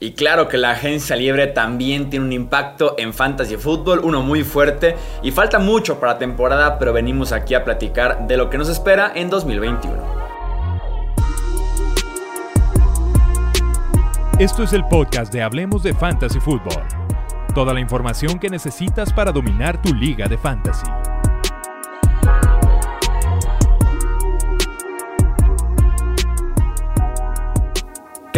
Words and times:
Y 0.00 0.12
claro 0.12 0.46
que 0.46 0.58
la 0.58 0.70
agencia 0.70 1.16
libre 1.16 1.48
también 1.48 2.08
tiene 2.08 2.24
un 2.24 2.32
impacto 2.32 2.94
en 2.98 3.12
fantasy 3.12 3.56
fútbol, 3.56 4.00
uno 4.04 4.22
muy 4.22 4.44
fuerte 4.44 4.94
y 5.24 5.32
falta 5.32 5.58
mucho 5.58 5.98
para 5.98 6.18
temporada, 6.18 6.78
pero 6.78 6.92
venimos 6.92 7.32
aquí 7.32 7.54
a 7.54 7.64
platicar 7.64 8.28
de 8.28 8.36
lo 8.36 8.48
que 8.48 8.58
nos 8.58 8.68
espera 8.68 9.10
en 9.16 9.28
2021. 9.28 9.96
Esto 14.38 14.62
es 14.62 14.72
el 14.72 14.84
podcast 14.84 15.32
de 15.32 15.42
Hablemos 15.42 15.82
de 15.82 15.92
Fantasy 15.92 16.38
Fútbol. 16.38 16.84
Toda 17.52 17.74
la 17.74 17.80
información 17.80 18.38
que 18.38 18.48
necesitas 18.48 19.12
para 19.12 19.32
dominar 19.32 19.82
tu 19.82 19.92
liga 19.92 20.28
de 20.28 20.38
fantasy. 20.38 20.86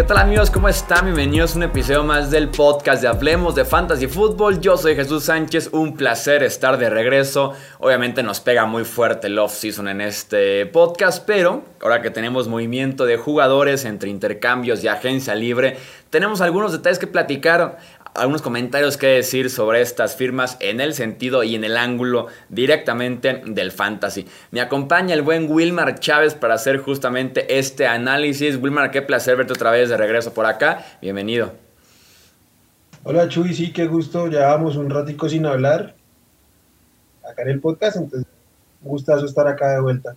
¿Qué 0.00 0.06
tal 0.06 0.16
amigos? 0.16 0.50
¿Cómo 0.50 0.66
están? 0.66 1.04
Bienvenidos 1.04 1.52
a 1.52 1.58
un 1.58 1.64
episodio 1.64 2.02
más 2.02 2.30
del 2.30 2.48
podcast 2.48 3.02
de 3.02 3.08
Hablemos 3.08 3.54
de 3.54 3.66
Fantasy 3.66 4.06
Fútbol. 4.06 4.58
Yo 4.58 4.78
soy 4.78 4.96
Jesús 4.96 5.24
Sánchez, 5.24 5.68
un 5.72 5.94
placer 5.94 6.42
estar 6.42 6.78
de 6.78 6.88
regreso. 6.88 7.52
Obviamente 7.80 8.22
nos 8.22 8.40
pega 8.40 8.64
muy 8.64 8.84
fuerte 8.84 9.26
el 9.26 9.38
off-season 9.38 9.88
en 9.88 10.00
este 10.00 10.64
podcast, 10.64 11.26
pero 11.26 11.64
ahora 11.82 12.00
que 12.00 12.10
tenemos 12.10 12.48
movimiento 12.48 13.04
de 13.04 13.18
jugadores 13.18 13.84
entre 13.84 14.08
intercambios 14.08 14.82
y 14.82 14.88
agencia 14.88 15.34
libre, 15.34 15.76
tenemos 16.08 16.40
algunos 16.40 16.72
detalles 16.72 16.98
que 16.98 17.06
platicar 17.06 17.76
algunos 18.14 18.42
comentarios 18.42 18.96
que 18.96 19.06
decir 19.06 19.50
sobre 19.50 19.80
estas 19.80 20.16
firmas 20.16 20.56
en 20.60 20.80
el 20.80 20.94
sentido 20.94 21.42
y 21.42 21.54
en 21.54 21.64
el 21.64 21.76
ángulo 21.76 22.26
directamente 22.48 23.42
del 23.46 23.72
fantasy. 23.72 24.26
Me 24.50 24.60
acompaña 24.60 25.14
el 25.14 25.22
buen 25.22 25.50
Wilmar 25.50 25.98
Chávez 26.00 26.34
para 26.34 26.54
hacer 26.54 26.78
justamente 26.78 27.58
este 27.58 27.86
análisis. 27.86 28.56
Wilmar, 28.56 28.90
qué 28.90 29.02
placer 29.02 29.36
verte 29.36 29.52
otra 29.52 29.70
vez 29.70 29.88
de 29.88 29.96
regreso 29.96 30.34
por 30.34 30.46
acá. 30.46 30.84
Bienvenido. 31.00 31.52
Hola 33.04 33.28
Chuy, 33.28 33.54
sí, 33.54 33.72
qué 33.72 33.86
gusto. 33.86 34.26
Llevamos 34.26 34.76
un 34.76 34.90
ratico 34.90 35.28
sin 35.28 35.46
hablar 35.46 35.94
acá 37.28 37.42
en 37.42 37.48
el 37.48 37.60
podcast, 37.60 37.96
entonces 37.96 38.28
gustazo 38.82 39.26
estar 39.26 39.46
acá 39.46 39.72
de 39.72 39.80
vuelta. 39.80 40.16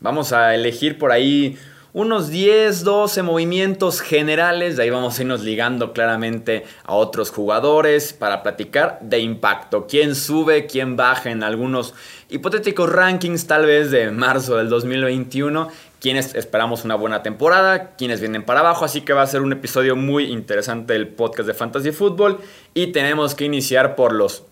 Vamos 0.00 0.32
a 0.32 0.54
elegir 0.54 0.98
por 0.98 1.10
ahí 1.10 1.56
unos 1.98 2.28
10, 2.28 2.84
12 2.84 3.24
movimientos 3.24 4.00
generales, 4.00 4.76
de 4.76 4.84
ahí 4.84 4.90
vamos 4.90 5.18
a 5.18 5.22
irnos 5.22 5.40
ligando 5.40 5.92
claramente 5.92 6.64
a 6.84 6.94
otros 6.94 7.32
jugadores 7.32 8.12
para 8.12 8.44
platicar 8.44 9.00
de 9.02 9.18
impacto, 9.18 9.88
quién 9.88 10.14
sube, 10.14 10.66
quién 10.66 10.94
baja 10.94 11.32
en 11.32 11.42
algunos 11.42 11.94
hipotéticos 12.28 12.88
rankings 12.88 13.48
tal 13.48 13.66
vez 13.66 13.90
de 13.90 14.12
marzo 14.12 14.56
del 14.56 14.68
2021, 14.68 15.70
quienes 16.00 16.36
esperamos 16.36 16.84
una 16.84 16.94
buena 16.94 17.24
temporada, 17.24 17.96
quienes 17.96 18.20
vienen 18.20 18.44
para 18.44 18.60
abajo, 18.60 18.84
así 18.84 19.00
que 19.00 19.12
va 19.12 19.22
a 19.22 19.26
ser 19.26 19.42
un 19.42 19.50
episodio 19.50 19.96
muy 19.96 20.30
interesante 20.30 20.92
del 20.92 21.08
podcast 21.08 21.48
de 21.48 21.54
Fantasy 21.54 21.90
Football. 21.90 22.38
Y 22.74 22.92
tenemos 22.92 23.34
que 23.34 23.44
iniciar 23.44 23.96
por 23.96 24.12
los 24.12 24.44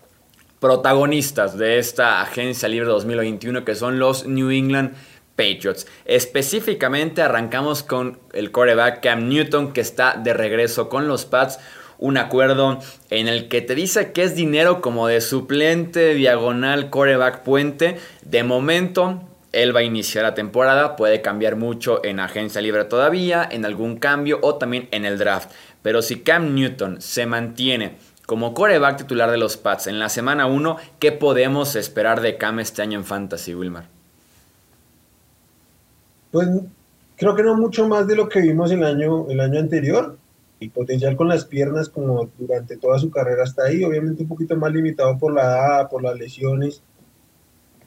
protagonistas 0.59 1.57
de 1.57 1.77
esta 1.77 2.19
agencia 2.19 2.67
libre 2.67 2.89
2021 2.89 3.63
que 3.63 3.75
son 3.75 3.99
los 3.99 4.25
New 4.25 4.49
England 4.49 4.95
Patriots. 5.37 5.87
Específicamente 6.03 7.21
arrancamos 7.21 7.83
con 7.83 8.19
el 8.33 8.51
coreback 8.51 9.01
Cam 9.01 9.29
Newton 9.29 9.71
que 9.71 9.79
está 9.79 10.15
de 10.21 10.33
regreso 10.33 10.89
con 10.89 11.07
los 11.07 11.23
Pats. 11.23 11.59
Un 11.99 12.17
acuerdo 12.17 12.79
en 13.09 13.27
el 13.27 13.47
que 13.47 13.61
te 13.61 13.73
dice 13.73 14.11
que 14.11 14.23
es 14.23 14.35
dinero 14.35 14.81
como 14.81 15.07
de 15.07 15.21
suplente, 15.21 16.13
diagonal, 16.15 16.89
coreback, 16.89 17.43
puente. 17.43 17.97
De 18.23 18.43
momento, 18.43 19.21
él 19.51 19.75
va 19.75 19.79
a 19.79 19.83
iniciar 19.83 20.23
la 20.23 20.35
temporada. 20.35 20.95
Puede 20.95 21.21
cambiar 21.21 21.55
mucho 21.55 22.03
en 22.03 22.19
agencia 22.19 22.61
libre 22.61 22.83
todavía, 22.85 23.47
en 23.49 23.65
algún 23.65 23.97
cambio 23.97 24.39
o 24.41 24.55
también 24.55 24.89
en 24.91 25.05
el 25.05 25.17
draft. 25.17 25.51
Pero 25.81 26.01
si 26.01 26.19
Cam 26.21 26.53
Newton 26.53 27.01
se 27.01 27.25
mantiene 27.25 27.97
como 28.25 28.53
coreback 28.53 28.97
titular 28.97 29.31
de 29.31 29.37
los 29.37 29.57
Pats 29.57 29.87
en 29.87 29.99
la 29.99 30.09
semana 30.09 30.47
1, 30.47 30.77
¿qué 30.99 31.11
podemos 31.11 31.75
esperar 31.75 32.21
de 32.21 32.37
Cam 32.37 32.59
este 32.59 32.81
año 32.81 32.99
en 32.99 33.05
Fantasy, 33.05 33.55
Wilmar? 33.55 33.96
Pues 36.31 36.47
creo 37.15 37.35
que 37.35 37.43
no 37.43 37.55
mucho 37.55 37.87
más 37.87 38.07
de 38.07 38.15
lo 38.15 38.29
que 38.29 38.41
vimos 38.41 38.71
el 38.71 38.83
año, 38.83 39.29
el 39.29 39.39
año 39.39 39.59
anterior. 39.59 40.17
El 40.59 40.71
potencial 40.71 41.15
con 41.15 41.27
las 41.27 41.45
piernas, 41.45 41.87
como 41.89 42.29
durante 42.37 42.77
toda 42.77 42.97
su 42.97 43.11
carrera 43.11 43.43
está 43.43 43.65
ahí, 43.65 43.83
obviamente 43.83 44.23
un 44.23 44.29
poquito 44.29 44.55
más 44.55 44.71
limitado 44.71 45.17
por 45.17 45.33
la 45.33 45.43
edad, 45.43 45.89
por 45.89 46.01
las 46.01 46.17
lesiones. 46.17 46.81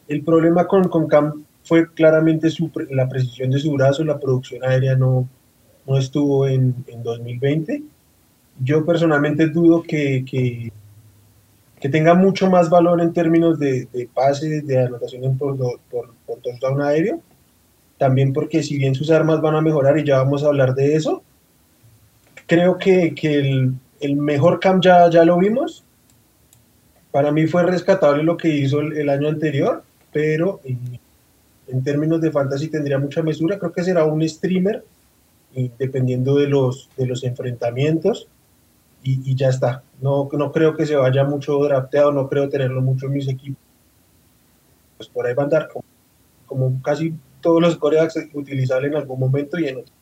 El 0.06 0.22
problema 0.22 0.66
con, 0.68 0.88
con 0.88 1.08
Cam 1.08 1.44
fue 1.64 1.92
claramente 1.92 2.48
la 2.90 3.08
precisión 3.08 3.50
de 3.50 3.58
su 3.58 3.72
brazo, 3.72 4.04
la 4.04 4.20
producción 4.20 4.64
aérea 4.64 4.94
no, 4.94 5.28
no 5.86 5.98
estuvo 5.98 6.46
en, 6.46 6.76
en 6.86 7.02
2020. 7.02 7.82
Yo 8.62 8.84
personalmente 8.86 9.48
dudo 9.48 9.82
que, 9.82 10.24
que, 10.24 10.72
que, 11.80 11.88
tenga 11.88 12.14
mucho 12.14 12.48
más 12.48 12.70
valor 12.70 13.00
en 13.00 13.12
términos 13.12 13.58
de, 13.58 13.88
de 13.92 14.08
pases, 14.12 14.64
de 14.64 14.78
anotación 14.78 15.36
por, 15.36 15.56
por, 15.90 16.14
por 16.24 16.38
touchdown 16.38 16.82
aéreo 16.82 17.20
también 18.00 18.32
porque 18.32 18.62
si 18.62 18.78
bien 18.78 18.94
sus 18.94 19.10
armas 19.10 19.42
van 19.42 19.56
a 19.56 19.60
mejorar 19.60 19.98
y 19.98 20.04
ya 20.04 20.22
vamos 20.22 20.42
a 20.42 20.46
hablar 20.46 20.74
de 20.74 20.96
eso, 20.96 21.22
creo 22.46 22.78
que, 22.78 23.14
que 23.14 23.38
el, 24.00 24.16
mejor 24.16 24.58
camp 24.58 24.82
ya, 24.82 25.10
ya 25.10 25.22
lo 25.22 25.36
vimos. 25.36 25.84
Para 27.10 27.30
mí 27.30 27.46
fue 27.46 27.62
rescatable 27.62 28.22
lo 28.22 28.38
que 28.38 28.48
hizo 28.48 28.80
el, 28.80 29.10
año 29.10 29.28
anterior, 29.28 29.84
pero 30.14 30.62
en, 30.64 31.84
términos 31.84 32.22
de 32.22 32.30
fantasy 32.30 32.68
tendría 32.68 32.98
mucha 32.98 33.22
mesura. 33.22 33.58
Creo 33.58 33.72
que 33.72 33.84
será 33.84 34.06
un 34.06 34.26
streamer, 34.26 34.82
dependiendo 35.78 36.36
de 36.36 36.46
los, 36.46 36.88
de 36.96 37.04
los 37.04 37.22
enfrentamientos, 37.22 38.28
y, 39.02 39.34
ya 39.34 39.50
está. 39.50 39.82
No, 40.00 40.26
no 40.32 40.52
creo 40.52 40.74
que 40.74 40.86
se 40.86 40.96
vaya 40.96 41.24
mucho 41.24 41.58
drafteado, 41.58 42.12
no 42.12 42.30
creo 42.30 42.48
tenerlo 42.48 42.80
mucho 42.80 43.08
en 43.08 43.12
mis 43.12 43.28
equipos. 43.28 43.62
Pues 44.96 45.10
por 45.10 45.26
ahí 45.26 45.34
va 45.34 45.42
a 45.42 45.44
andar 45.44 45.68
como, 45.68 45.84
como 46.46 46.82
casi 46.82 47.12
todos 47.40 47.60
los 47.60 47.76
corebacks 47.76 48.18
utilizar 48.32 48.84
en 48.84 48.96
algún 48.96 49.18
momento 49.18 49.58
y 49.58 49.68
en 49.68 49.78
otro. 49.78 49.94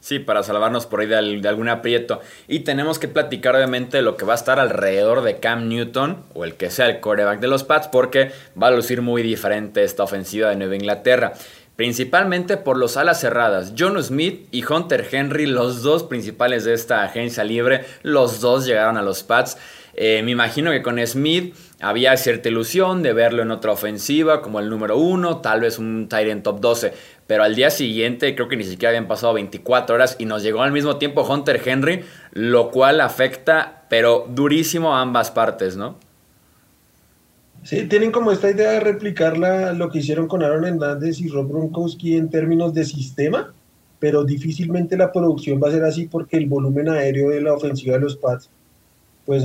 Sí, 0.00 0.20
para 0.20 0.42
salvarnos 0.42 0.86
por 0.86 1.00
ahí 1.00 1.06
de, 1.06 1.48
algún 1.48 1.68
aprieto. 1.68 2.20
Y 2.46 2.60
tenemos 2.60 2.98
que 2.98 3.08
platicar 3.08 3.56
obviamente 3.56 4.00
lo 4.00 4.16
que 4.16 4.24
va 4.24 4.32
a 4.32 4.36
estar 4.36 4.58
alrededor 4.60 5.22
de 5.22 5.38
Cam 5.38 5.68
Newton, 5.68 6.22
o 6.34 6.44
el 6.44 6.54
que 6.54 6.70
sea 6.70 6.86
el 6.86 7.00
coreback 7.00 7.40
de 7.40 7.48
los 7.48 7.64
Pats, 7.64 7.88
porque 7.88 8.30
va 8.60 8.68
a 8.68 8.70
lucir 8.70 9.02
muy 9.02 9.22
diferente 9.22 9.82
esta 9.82 10.04
ofensiva 10.04 10.50
de 10.50 10.56
Nueva 10.56 10.76
Inglaterra. 10.76 11.32
Principalmente 11.76 12.56
por 12.56 12.76
los 12.76 12.96
alas 12.96 13.20
cerradas. 13.20 13.74
John 13.78 14.02
Smith 14.02 14.48
y 14.50 14.64
Hunter 14.64 15.06
Henry, 15.10 15.46
los 15.46 15.82
dos 15.82 16.04
principales 16.04 16.64
de 16.64 16.74
esta 16.74 17.02
agencia 17.02 17.44
libre, 17.44 17.84
los 18.02 18.40
dos 18.40 18.66
llegaron 18.66 18.96
a 18.96 19.02
los 19.02 19.22
Pats. 19.22 19.58
Eh, 19.94 20.22
me 20.22 20.30
imagino 20.30 20.70
que 20.70 20.82
con 20.82 21.04
Smith 21.06 21.54
había 21.80 22.16
cierta 22.16 22.48
ilusión 22.48 23.02
de 23.02 23.12
verlo 23.12 23.42
en 23.42 23.50
otra 23.50 23.72
ofensiva 23.72 24.42
como 24.42 24.58
el 24.58 24.68
número 24.68 24.98
uno, 24.98 25.38
tal 25.38 25.60
vez 25.60 25.78
un 25.78 26.08
Tyrant 26.08 26.42
top 26.42 26.60
12, 26.60 26.92
pero 27.26 27.44
al 27.44 27.54
día 27.54 27.70
siguiente 27.70 28.34
creo 28.34 28.48
que 28.48 28.56
ni 28.56 28.64
siquiera 28.64 28.90
habían 28.90 29.06
pasado 29.06 29.34
24 29.34 29.94
horas 29.94 30.16
y 30.18 30.24
nos 30.24 30.42
llegó 30.42 30.62
al 30.62 30.72
mismo 30.72 30.96
tiempo 30.96 31.22
Hunter 31.22 31.60
Henry, 31.64 32.04
lo 32.32 32.70
cual 32.70 33.00
afecta, 33.00 33.84
pero 33.88 34.26
durísimo 34.28 34.96
a 34.96 35.02
ambas 35.02 35.30
partes, 35.30 35.76
¿no? 35.76 35.96
Sí, 37.62 37.84
tienen 37.84 38.12
como 38.12 38.32
esta 38.32 38.50
idea 38.50 38.70
de 38.72 38.80
replicar 38.80 39.36
lo 39.36 39.90
que 39.90 39.98
hicieron 39.98 40.26
con 40.26 40.42
Aaron 40.42 40.64
Hernández 40.64 41.20
y 41.20 41.28
Rob 41.28 41.48
Gronkowski 41.48 42.16
en 42.16 42.30
términos 42.30 42.72
de 42.72 42.84
sistema, 42.84 43.52
pero 43.98 44.24
difícilmente 44.24 44.96
la 44.96 45.12
producción 45.12 45.60
va 45.62 45.68
a 45.68 45.72
ser 45.72 45.84
así 45.84 46.06
porque 46.06 46.36
el 46.36 46.46
volumen 46.46 46.88
aéreo 46.88 47.30
de 47.30 47.40
la 47.40 47.52
ofensiva 47.52 47.96
de 47.96 48.00
los 48.00 48.16
Pats, 48.16 48.48
pues 49.26 49.44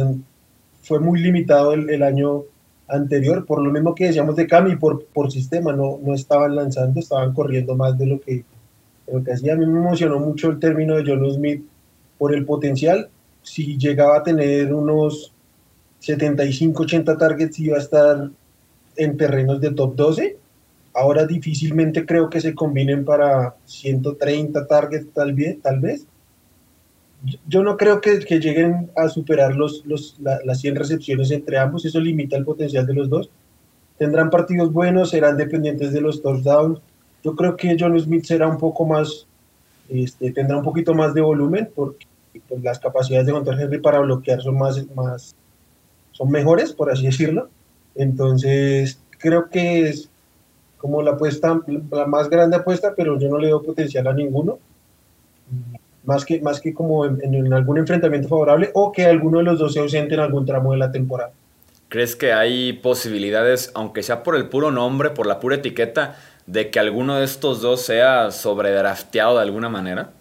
fue 0.84 1.00
muy 1.00 1.20
limitado 1.20 1.74
el, 1.74 2.04
año 2.04 2.44
anterior, 2.88 3.46
por 3.46 3.62
lo 3.62 3.72
mismo 3.72 3.96
que 3.96 4.08
decíamos 4.08 4.36
de 4.36 4.46
Cami, 4.46 4.76
por, 4.76 5.06
por 5.06 5.32
sistema, 5.32 5.74
no, 5.74 6.00
no 6.04 6.14
estaban 6.14 6.56
lanzando, 6.56 7.00
estaban 7.00 7.34
corriendo 7.34 7.76
más 7.76 7.98
de 7.98 8.06
lo 8.06 8.20
que, 8.20 8.44
lo 9.12 9.24
que 9.24 9.34
hacía. 9.34 9.54
A 9.54 9.56
mí 9.56 9.66
me 9.66 9.80
emocionó 9.80 10.20
mucho 10.20 10.50
el 10.50 10.60
término 10.60 10.96
de 10.96 11.04
John 11.06 11.32
Smith 11.32 11.64
por 12.18 12.36
el 12.36 12.46
potencial. 12.46 13.10
Si 13.42 13.78
llegaba 13.78 14.18
a 14.18 14.24
tener 14.24 14.74
unos 14.74 15.34
75, 16.00 16.84
80 16.84 17.18
targets, 17.18 17.59
iba 17.59 17.78
a 17.78 17.82
estar 17.82 18.29
en 18.97 19.18
terrenos 19.18 19.62
de 19.62 19.72
top 19.72 19.96
12. 19.96 20.38
Ahora 20.94 21.26
difícilmente 21.26 22.06
creo 22.06 22.29
que 22.29 22.41
se 22.41 22.53
combinen 22.53 23.06
para 23.06 23.56
130 23.66 24.68
targets 24.68 25.08
tal 25.14 25.34
vez, 25.34 25.59
tal 25.62 25.79
vez 25.79 26.06
yo 27.47 27.64
no 27.64 27.78
creo 27.78 28.02
que, 28.02 28.20
que 28.20 28.40
lleguen 28.40 28.91
a 28.96 29.08
superar 29.08 29.55
los, 29.55 29.85
los, 29.85 30.17
las 30.20 30.59
100 30.59 30.75
recepciones 30.75 31.31
entre 31.31 31.58
ambos, 31.58 31.85
eso 31.85 31.99
limita 31.99 32.35
el 32.35 32.43
potencial 32.43 32.85
de 32.85 32.93
los 32.93 33.09
dos. 33.09 33.29
Tendrán 33.97 34.29
partidos 34.29 34.73
buenos, 34.73 35.11
serán 35.11 35.37
dependientes 35.37 35.93
de 35.93 36.02
los 36.02 36.22
touchdowns. 36.22 36.79
Yo 37.23 37.35
creo 37.35 37.55
que 37.55 37.78
John 37.79 37.97
Smith 37.99 38.25
será 38.25 38.47
un 38.47 38.58
poco 38.58 38.85
más, 38.85 39.25
este, 39.87 40.31
tendrá 40.31 40.58
un 40.58 40.64
poquito 40.64 40.93
más 40.93 41.14
de 41.14 41.22
volumen, 41.22 41.70
porque 41.73 42.05
pues, 42.47 42.61
las 42.61 42.79
capacidades 42.79 43.28
de 43.28 43.34
Hunter 43.34 43.59
Henry 43.59 43.79
para 43.79 43.99
bloquear 43.99 44.41
son 44.41 44.58
más, 44.58 44.85
más, 44.93 45.34
son 46.11 46.29
mejores, 46.29 46.73
por 46.73 46.91
así 46.91 47.05
decirlo. 47.05 47.49
Entonces, 47.96 48.99
creo 49.19 49.49
que 49.49 49.87
es 49.87 50.09
como 50.78 51.02
la 51.02 51.11
apuesta, 51.11 51.61
la 51.91 52.05
más 52.05 52.29
grande 52.29 52.58
apuesta, 52.58 52.93
pero 52.97 53.17
yo 53.17 53.29
no 53.29 53.37
le 53.37 53.47
doy 53.47 53.66
potencial 53.66 54.08
a 54.08 54.14
ninguno 54.14 54.59
más 56.05 56.26
que, 56.26 56.41
más 56.41 56.59
que 56.59 56.73
como 56.73 57.05
en, 57.05 57.53
algún 57.53 57.78
enfrentamiento 57.78 58.28
favorable 58.28 58.72
o 58.73 58.91
que 58.91 59.05
alguno 59.05 59.40
de 59.40 59.46
los 59.46 59.59
dos 59.59 59.73
se 59.73 59.79
ausente 59.79 60.14
en 60.14 60.20
algún 60.20 60.46
tramo 60.46 60.72
de 60.72 60.78
la 60.78 60.91
temporada. 60.91 61.32
¿Crees 61.90 62.16
que 62.16 62.34
hay 62.34 62.73
posibilidades, 62.73 63.72
aunque 63.76 64.03
sea 64.03 64.23
por 64.23 64.35
el 64.35 64.50
puro 64.50 64.72
nombre, 64.72 65.11
por 65.11 65.28
la 65.28 65.40
pura 65.40 65.55
etiqueta, 65.55 66.16
de 66.46 66.70
que 66.70 66.79
alguno 66.79 67.17
de 67.17 67.26
estos 67.26 67.61
dos 67.61 67.82
sea 67.82 68.32
sobredrafteado 68.32 69.35
de 69.35 69.44
alguna 69.44 69.70
manera? 69.70 70.11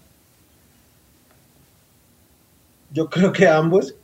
Yo 2.91 3.09
creo 3.09 3.33
que 3.33 3.49
ambos. 3.49 3.95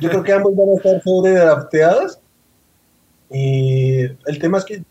Yo 0.00 0.08
creo 0.08 0.22
que 0.24 0.32
ambos 0.32 0.56
van 0.56 0.70
a 0.70 0.74
estar 0.76 1.02
sobredrafteados. 1.02 2.18
Y 3.30 4.00
el 4.02 4.38
tema 4.40 4.58
es 4.58 4.64
que, 4.64 4.82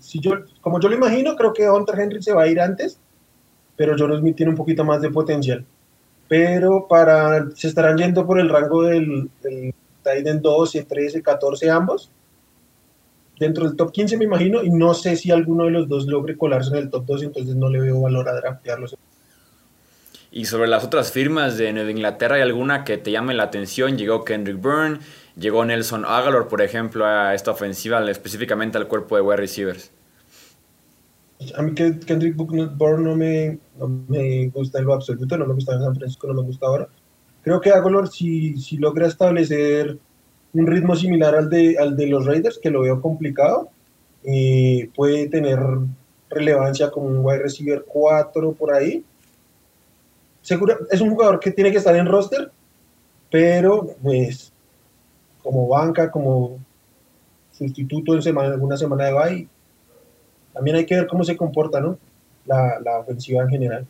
si 0.00 0.20
yo, 0.20 0.32
como 0.60 0.80
yo 0.80 0.88
lo 0.88 0.96
imagino, 0.96 1.36
creo 1.36 1.52
que 1.52 1.70
Hunter 1.70 1.98
Henry 2.00 2.22
se 2.22 2.32
va 2.32 2.42
a 2.42 2.48
ir 2.48 2.60
antes 2.60 2.98
pero 3.80 3.96
John 3.98 4.14
Smith 4.18 4.36
tiene 4.36 4.50
un 4.50 4.58
poquito 4.58 4.84
más 4.84 5.00
de 5.00 5.08
potencial. 5.08 5.64
Pero 6.28 6.86
para, 6.86 7.50
se 7.54 7.68
estarán 7.68 7.96
yendo 7.96 8.26
por 8.26 8.38
el 8.38 8.50
rango 8.50 8.82
del, 8.82 9.30
del 9.42 9.72
Titan 10.04 10.42
12, 10.42 10.82
13, 10.82 11.22
14 11.22 11.70
ambos. 11.70 12.10
Dentro 13.38 13.64
del 13.64 13.76
top 13.76 13.90
15 13.90 14.18
me 14.18 14.26
imagino, 14.26 14.62
y 14.62 14.68
no 14.68 14.92
sé 14.92 15.16
si 15.16 15.30
alguno 15.30 15.64
de 15.64 15.70
los 15.70 15.88
dos 15.88 16.04
logre 16.04 16.36
colarse 16.36 16.72
en 16.72 16.76
el 16.76 16.90
top 16.90 17.06
2, 17.06 17.22
entonces 17.22 17.56
no 17.56 17.70
le 17.70 17.80
veo 17.80 18.02
valor 18.02 18.28
a 18.28 18.34
draftearlos. 18.34 18.98
Y 20.30 20.44
sobre 20.44 20.68
las 20.68 20.84
otras 20.84 21.10
firmas 21.10 21.56
de 21.56 21.72
Nueva 21.72 21.90
Inglaterra, 21.90 22.36
¿hay 22.36 22.42
alguna 22.42 22.84
que 22.84 22.98
te 22.98 23.10
llame 23.10 23.32
la 23.32 23.44
atención? 23.44 23.96
Llegó 23.96 24.26
Kendrick 24.26 24.60
Byrne, 24.60 24.98
llegó 25.38 25.64
Nelson 25.64 26.04
Aguilar, 26.04 26.48
por 26.48 26.60
ejemplo, 26.60 27.06
a 27.06 27.34
esta 27.34 27.52
ofensiva, 27.52 28.04
específicamente 28.10 28.76
al 28.76 28.88
cuerpo 28.88 29.16
de 29.16 29.22
wide 29.22 29.38
receivers. 29.38 29.90
A 31.56 31.62
mí 31.62 31.72
Kendrick 31.74 32.36
Bourne 32.36 33.02
no 33.02 33.16
me, 33.16 33.58
no 33.78 33.88
me 34.08 34.48
gusta 34.48 34.78
en 34.78 34.84
lo 34.84 34.94
absoluto, 34.94 35.38
no 35.38 35.46
me 35.46 35.54
gusta 35.54 35.74
en 35.74 35.82
San 35.82 35.94
Francisco, 35.94 36.26
no 36.26 36.34
me 36.34 36.42
gusta 36.42 36.66
ahora. 36.66 36.88
Creo 37.42 37.60
que 37.60 37.70
Agolor 37.70 38.08
si, 38.08 38.56
si 38.58 38.76
logra 38.76 39.06
establecer 39.06 39.98
un 40.52 40.66
ritmo 40.66 40.94
similar 40.94 41.34
al 41.34 41.48
de, 41.48 41.78
al 41.78 41.96
de 41.96 42.06
los 42.08 42.26
Raiders, 42.26 42.58
que 42.58 42.70
lo 42.70 42.82
veo 42.82 43.00
complicado, 43.00 43.70
eh, 44.24 44.90
puede 44.94 45.28
tener 45.28 45.58
relevancia 46.28 46.90
como 46.90 47.06
un 47.06 47.24
wide 47.24 47.38
receiver 47.38 47.84
4 47.86 48.52
por 48.52 48.74
ahí. 48.74 49.02
Seguro, 50.42 50.78
es 50.90 51.00
un 51.00 51.10
jugador 51.10 51.40
que 51.40 51.52
tiene 51.52 51.70
que 51.70 51.78
estar 51.78 51.96
en 51.96 52.06
roster, 52.06 52.50
pero 53.30 53.94
pues 54.02 54.52
como 55.42 55.68
banca, 55.68 56.10
como 56.10 56.58
sustituto 57.52 58.14
en 58.14 58.22
semana, 58.22 58.50
alguna 58.50 58.76
semana 58.76 59.06
de 59.06 59.12
bye, 59.12 59.48
también 60.52 60.76
hay 60.76 60.86
que 60.86 60.96
ver 60.96 61.06
cómo 61.06 61.24
se 61.24 61.36
comporta, 61.36 61.80
¿no? 61.80 61.98
La, 62.46 62.78
la 62.84 62.98
ofensiva 62.98 63.42
en 63.42 63.48
general. 63.48 63.86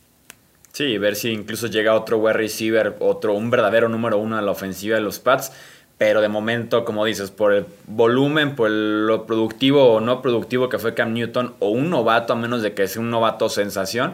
Sí, 0.71 0.97
ver 0.97 1.15
si 1.15 1.31
incluso 1.31 1.67
llega 1.67 1.95
otro 1.95 2.17
wide 2.17 2.33
receiver, 2.33 2.95
otro, 2.99 3.33
un 3.33 3.49
verdadero 3.49 3.89
número 3.89 4.17
uno 4.17 4.37
a 4.37 4.41
la 4.41 4.51
ofensiva 4.51 4.95
de 4.95 5.01
los 5.01 5.19
Pats. 5.19 5.51
Pero 5.97 6.21
de 6.21 6.29
momento, 6.29 6.83
como 6.83 7.05
dices, 7.05 7.29
por 7.29 7.53
el 7.53 7.65
volumen, 7.85 8.55
por 8.55 8.71
lo 8.71 9.27
productivo 9.27 9.93
o 9.93 9.99
no 9.99 10.23
productivo 10.23 10.67
que 10.67 10.79
fue 10.79 10.95
Cam 10.95 11.13
Newton, 11.13 11.53
o 11.59 11.69
un 11.69 11.91
novato, 11.91 12.33
a 12.33 12.35
menos 12.35 12.63
de 12.63 12.73
que 12.73 12.87
sea 12.87 13.01
un 13.01 13.11
novato 13.11 13.49
sensación, 13.49 14.13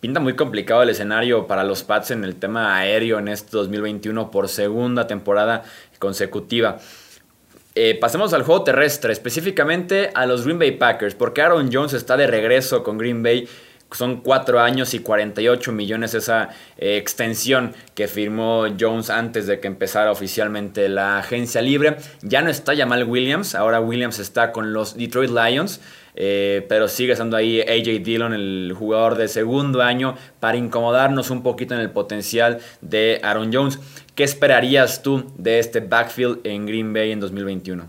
pinta 0.00 0.18
muy 0.18 0.34
complicado 0.34 0.82
el 0.82 0.88
escenario 0.88 1.46
para 1.46 1.62
los 1.62 1.84
Pats 1.84 2.10
en 2.10 2.24
el 2.24 2.34
tema 2.34 2.76
aéreo 2.76 3.20
en 3.20 3.28
este 3.28 3.50
2021 3.52 4.32
por 4.32 4.48
segunda 4.48 5.06
temporada 5.06 5.62
consecutiva. 6.00 6.78
Eh, 7.80 7.94
pasemos 7.94 8.32
al 8.32 8.42
juego 8.42 8.64
terrestre, 8.64 9.12
específicamente 9.12 10.10
a 10.12 10.26
los 10.26 10.42
Green 10.42 10.58
Bay 10.58 10.72
Packers, 10.72 11.14
porque 11.14 11.42
Aaron 11.42 11.70
Jones 11.72 11.92
está 11.92 12.16
de 12.16 12.26
regreso 12.26 12.82
con 12.82 12.98
Green 12.98 13.22
Bay. 13.22 13.48
Son 13.92 14.16
4 14.20 14.58
años 14.58 14.94
y 14.94 14.98
48 14.98 15.70
millones 15.70 16.12
esa 16.14 16.48
eh, 16.76 16.96
extensión 16.96 17.74
que 17.94 18.08
firmó 18.08 18.66
Jones 18.78 19.10
antes 19.10 19.46
de 19.46 19.60
que 19.60 19.68
empezara 19.68 20.10
oficialmente 20.10 20.88
la 20.88 21.18
agencia 21.20 21.62
libre. 21.62 21.98
Ya 22.22 22.42
no 22.42 22.50
está 22.50 22.76
Jamal 22.76 23.04
Williams, 23.04 23.54
ahora 23.54 23.80
Williams 23.80 24.18
está 24.18 24.50
con 24.50 24.72
los 24.72 24.96
Detroit 24.96 25.30
Lions. 25.30 25.80
Eh, 26.20 26.66
pero 26.68 26.88
sigue 26.88 27.12
estando 27.12 27.36
ahí 27.36 27.60
AJ 27.60 28.02
Dillon, 28.02 28.34
el 28.34 28.74
jugador 28.76 29.14
de 29.14 29.28
segundo 29.28 29.82
año, 29.82 30.16
para 30.40 30.56
incomodarnos 30.56 31.30
un 31.30 31.44
poquito 31.44 31.74
en 31.74 31.80
el 31.80 31.92
potencial 31.92 32.58
de 32.80 33.20
Aaron 33.22 33.52
Jones. 33.52 33.78
¿Qué 34.16 34.24
esperarías 34.24 35.00
tú 35.00 35.26
de 35.38 35.60
este 35.60 35.78
backfield 35.78 36.40
en 36.42 36.66
Green 36.66 36.92
Bay 36.92 37.12
en 37.12 37.20
2021? 37.20 37.84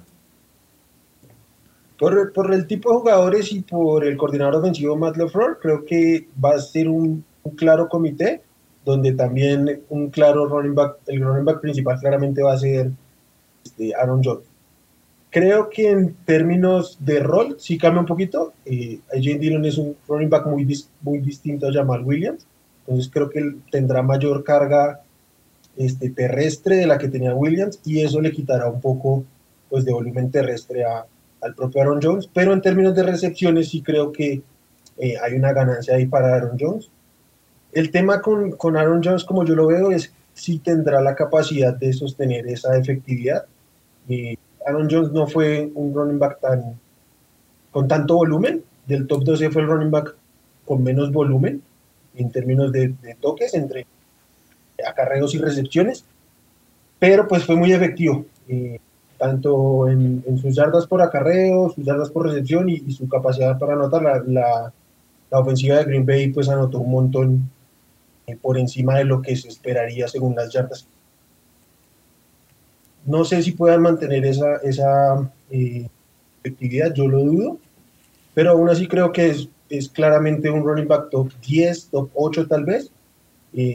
Por, 1.98 2.32
por 2.32 2.54
el 2.54 2.68
tipo 2.68 2.94
de 2.94 3.00
jugadores 3.00 3.52
y 3.52 3.62
por 3.62 4.06
el 4.06 4.16
coordinador 4.16 4.58
ofensivo 4.58 4.96
Matt 4.96 5.18
LeFleur, 5.18 5.58
creo 5.60 5.84
que 5.84 6.28
va 6.42 6.52
a 6.52 6.60
ser 6.60 6.88
un, 6.88 7.26
claro 7.58 7.90
comité, 7.90 8.44
donde 8.86 9.12
también 9.14 9.82
un 9.90 10.12
claro 10.12 10.46
running 10.46 10.76
back, 10.76 10.98
el 11.08 11.20
running 11.20 11.46
back 11.46 11.62
principal 11.62 12.00
claramente 12.00 12.44
va 12.44 12.54
a 12.54 12.58
ser 12.60 12.92
este, 13.66 13.96
Aaron 13.96 14.22
Jones. 14.24 14.49
Creo 15.32 15.70
que 15.70 15.92
en 15.92 16.16
términos 16.26 16.98
de 17.00 17.20
rol 17.20 17.56
sí 17.60 17.78
cambia 17.78 18.02
un 18.02 18.08
poquito. 18.08 18.54
Eh, 18.66 19.00
Dillon 19.14 19.64
es 19.66 19.78
un 19.78 19.96
running 20.08 20.30
back 20.30 20.48
muy, 20.48 20.68
muy 21.02 21.20
distinto 21.20 21.68
a 21.68 21.74
Jamal 21.74 22.04
Williams, 22.04 22.46
entonces 22.82 23.12
creo 23.14 23.30
que 23.30 23.56
tendrá 23.72 24.02
mayor 24.02 24.44
carga 24.44 25.02
este, 25.78 26.10
terrestre 26.10 26.78
de 26.78 26.88
la 26.88 26.98
que 26.98 27.10
tenía 27.10 27.36
Williams 27.36 27.80
y 27.86 28.02
eso 28.02 28.20
le 28.22 28.32
quitará 28.32 28.70
un 28.70 28.82
poco 28.82 29.24
pues, 29.70 29.86
de 29.86 29.94
volumen 29.94 30.32
terrestre 30.32 30.84
al 30.84 31.56
propio 31.56 31.82
Aaron 31.82 32.02
Jones, 32.02 32.28
pero 32.34 32.52
en 32.52 32.62
términos 32.62 32.96
de 32.96 33.04
recepciones 33.04 33.70
sí 33.70 33.82
creo 33.82 34.12
que 34.12 34.42
eh, 34.98 35.14
hay 35.22 35.34
una 35.34 35.54
ganancia 35.54 35.96
ahí 35.96 36.08
para 36.08 36.36
Aaron 36.36 36.58
Jones. 36.60 36.90
El 37.72 37.92
tema 37.92 38.20
con, 38.22 38.52
con 38.54 38.76
Aaron 38.76 39.02
Jones, 39.04 39.24
como 39.24 39.46
yo 39.46 39.56
lo 39.56 39.68
veo, 39.68 39.92
es 39.92 40.12
si 40.34 40.58
tendrá 40.58 41.02
la 41.02 41.16
capacidad 41.16 41.76
de 41.76 41.94
sostener 41.94 42.48
esa 42.48 42.76
efectividad. 42.76 43.46
y 44.08 44.38
Aaron 44.66 44.88
Jones 44.90 45.12
no 45.12 45.28
fue 45.28 45.72
un 45.74 45.94
running 45.94 46.20
back 46.20 46.40
tan 46.40 46.80
con 47.72 47.88
tanto 47.88 48.16
volumen, 48.16 48.64
del 48.88 49.08
top 49.08 49.24
12 49.24 49.52
fue 49.52 49.62
el 49.62 49.68
running 49.68 49.92
back 49.92 50.16
con 50.66 50.84
menos 50.84 51.12
volumen 51.12 51.62
en 52.16 52.32
términos 52.32 52.72
de, 52.72 52.94
toques 53.22 53.54
entre 53.54 53.86
acarreos 54.86 55.34
y 55.36 55.38
recepciones, 55.38 56.04
pero 56.98 57.28
pues 57.28 57.46
fue 57.46 57.56
muy 57.56 57.72
efectivo, 57.72 58.26
eh, 58.48 58.80
tanto 59.18 59.88
en, 59.88 60.24
sus 60.42 60.56
yardas 60.56 60.88
por 60.88 61.02
acarreo, 61.02 61.70
sus 61.70 61.86
yardas 61.86 62.10
por 62.10 62.26
recepción 62.26 62.70
y, 62.70 62.92
su 62.92 63.08
capacidad 63.08 63.58
para 63.60 63.74
anotar. 63.74 64.02
La, 64.02 64.24
la, 64.26 64.74
ofensiva 65.40 65.78
de 65.78 65.84
Green 65.84 66.06
Bay 66.08 66.32
pues 66.32 66.50
anotó 66.50 66.80
un 66.80 66.90
montón 66.90 67.50
eh, 68.26 68.36
por 68.36 68.58
encima 68.58 68.98
de 68.98 69.06
lo 69.06 69.22
que 69.22 69.36
se 69.36 69.48
esperaría 69.48 70.08
según 70.08 70.36
las 70.36 70.52
yardas. 70.52 70.88
No 73.10 73.26
sé 73.26 73.42
si 73.42 73.52
puedan 73.52 73.82
mantener 73.82 74.24
esa, 74.24 74.58
esa 74.64 75.30
eh, 75.50 75.88
efectividad, 76.44 76.94
yo 76.94 77.08
lo 77.08 77.20
dudo, 77.20 77.58
pero 78.34 78.52
aún 78.52 78.70
así 78.70 78.88
creo 78.88 79.12
que 79.12 79.30
es, 79.30 79.50
es 79.70 79.90
claramente 79.90 80.50
un 80.50 80.64
running 80.64 80.88
back 80.88 81.10
top 81.10 81.32
10, 81.46 81.90
top 81.90 82.10
8 82.14 82.48
tal 82.48 82.66
vez, 82.66 82.92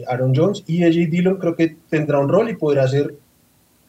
Aaron 0.07 0.33
Jones 0.35 0.63
y 0.67 0.85
AJ 0.85 1.11
Dillon 1.11 1.37
creo 1.37 1.57
que 1.57 1.77
tendrá 1.91 2.19
un 2.19 2.29
rol 2.29 2.49
y 2.49 2.55
podrá 2.55 2.87
ser 2.87 3.15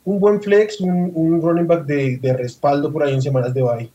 un 0.04 0.20
buen 0.20 0.42
flex, 0.42 0.82
un, 0.82 1.42
running 1.42 1.68
back 1.68 1.86
de, 1.86 2.36
respaldo 2.38 2.92
por 2.92 3.04
ahí 3.04 3.14
en 3.14 3.22
semanas 3.22 3.54
de 3.54 3.62
bye. 3.62 3.90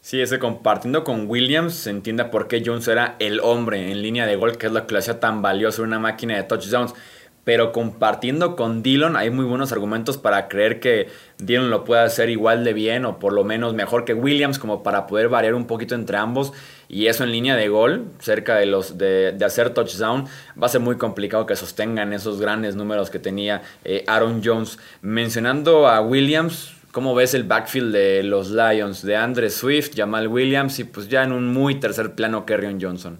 Sí, 0.00 0.20
ese 0.20 0.38
compartiendo 0.38 1.02
con 1.02 1.28
Williams 1.30 1.74
se 1.74 1.90
entiende 1.90 2.26
por 2.26 2.46
qué 2.46 2.62
Jones 2.64 2.86
era 2.88 3.16
el 3.18 3.40
hombre 3.40 3.90
en 3.90 4.02
línea 4.02 4.26
de 4.26 4.36
gol, 4.36 4.58
que 4.58 4.66
es 4.66 4.72
lo 4.72 4.86
que 4.86 4.92
le 4.92 4.98
hacía 4.98 5.18
tan 5.18 5.40
valioso 5.40 5.82
una 5.82 5.98
máquina 5.98 6.36
de 6.36 6.42
touchdowns 6.42 6.92
pero 7.44 7.72
compartiendo 7.72 8.56
con 8.56 8.82
Dillon 8.82 9.16
hay 9.16 9.30
muy 9.30 9.44
buenos 9.44 9.70
argumentos 9.72 10.18
para 10.18 10.48
creer 10.48 10.80
que 10.80 11.08
Dillon 11.38 11.70
lo 11.70 11.84
puede 11.84 12.02
hacer 12.02 12.30
igual 12.30 12.64
de 12.64 12.72
bien 12.72 13.04
o 13.04 13.18
por 13.18 13.32
lo 13.32 13.44
menos 13.44 13.74
mejor 13.74 14.04
que 14.04 14.14
Williams, 14.14 14.58
como 14.58 14.82
para 14.82 15.06
poder 15.06 15.28
variar 15.28 15.54
un 15.54 15.66
poquito 15.66 15.94
entre 15.94 16.16
ambos. 16.16 16.52
Y 16.88 17.06
eso 17.06 17.24
en 17.24 17.32
línea 17.32 17.56
de 17.56 17.68
gol, 17.68 18.06
cerca 18.20 18.56
de, 18.56 18.66
los, 18.66 18.98
de, 18.98 19.36
hacer 19.44 19.70
touchdown, 19.70 20.26
va 20.60 20.66
a 20.66 20.70
ser 20.70 20.80
muy 20.80 20.96
complicado 20.96 21.46
que 21.46 21.56
sostengan 21.56 22.12
esos 22.12 22.40
grandes 22.40 22.76
números 22.76 23.10
que 23.10 23.18
tenía 23.18 23.62
eh, 23.84 24.04
Aaron 24.06 24.42
Jones. 24.44 24.78
Mencionando 25.02 25.88
a 25.88 26.00
Williams, 26.00 26.74
¿cómo 26.92 27.14
ves 27.14 27.34
el 27.34 27.44
backfield 27.44 27.92
de 27.92 28.22
los 28.22 28.50
Lions? 28.50 29.02
De 29.02 29.16
Andre 29.16 29.50
Swift, 29.50 29.92
Jamal 29.96 30.28
Williams 30.28 30.78
y 30.78 30.84
pues 30.84 31.08
ya 31.08 31.24
en 31.24 31.32
un 31.32 31.52
muy 31.52 31.76
tercer 31.76 32.14
plano 32.14 32.46
Kerryon 32.46 32.80
Johnson. 32.80 33.18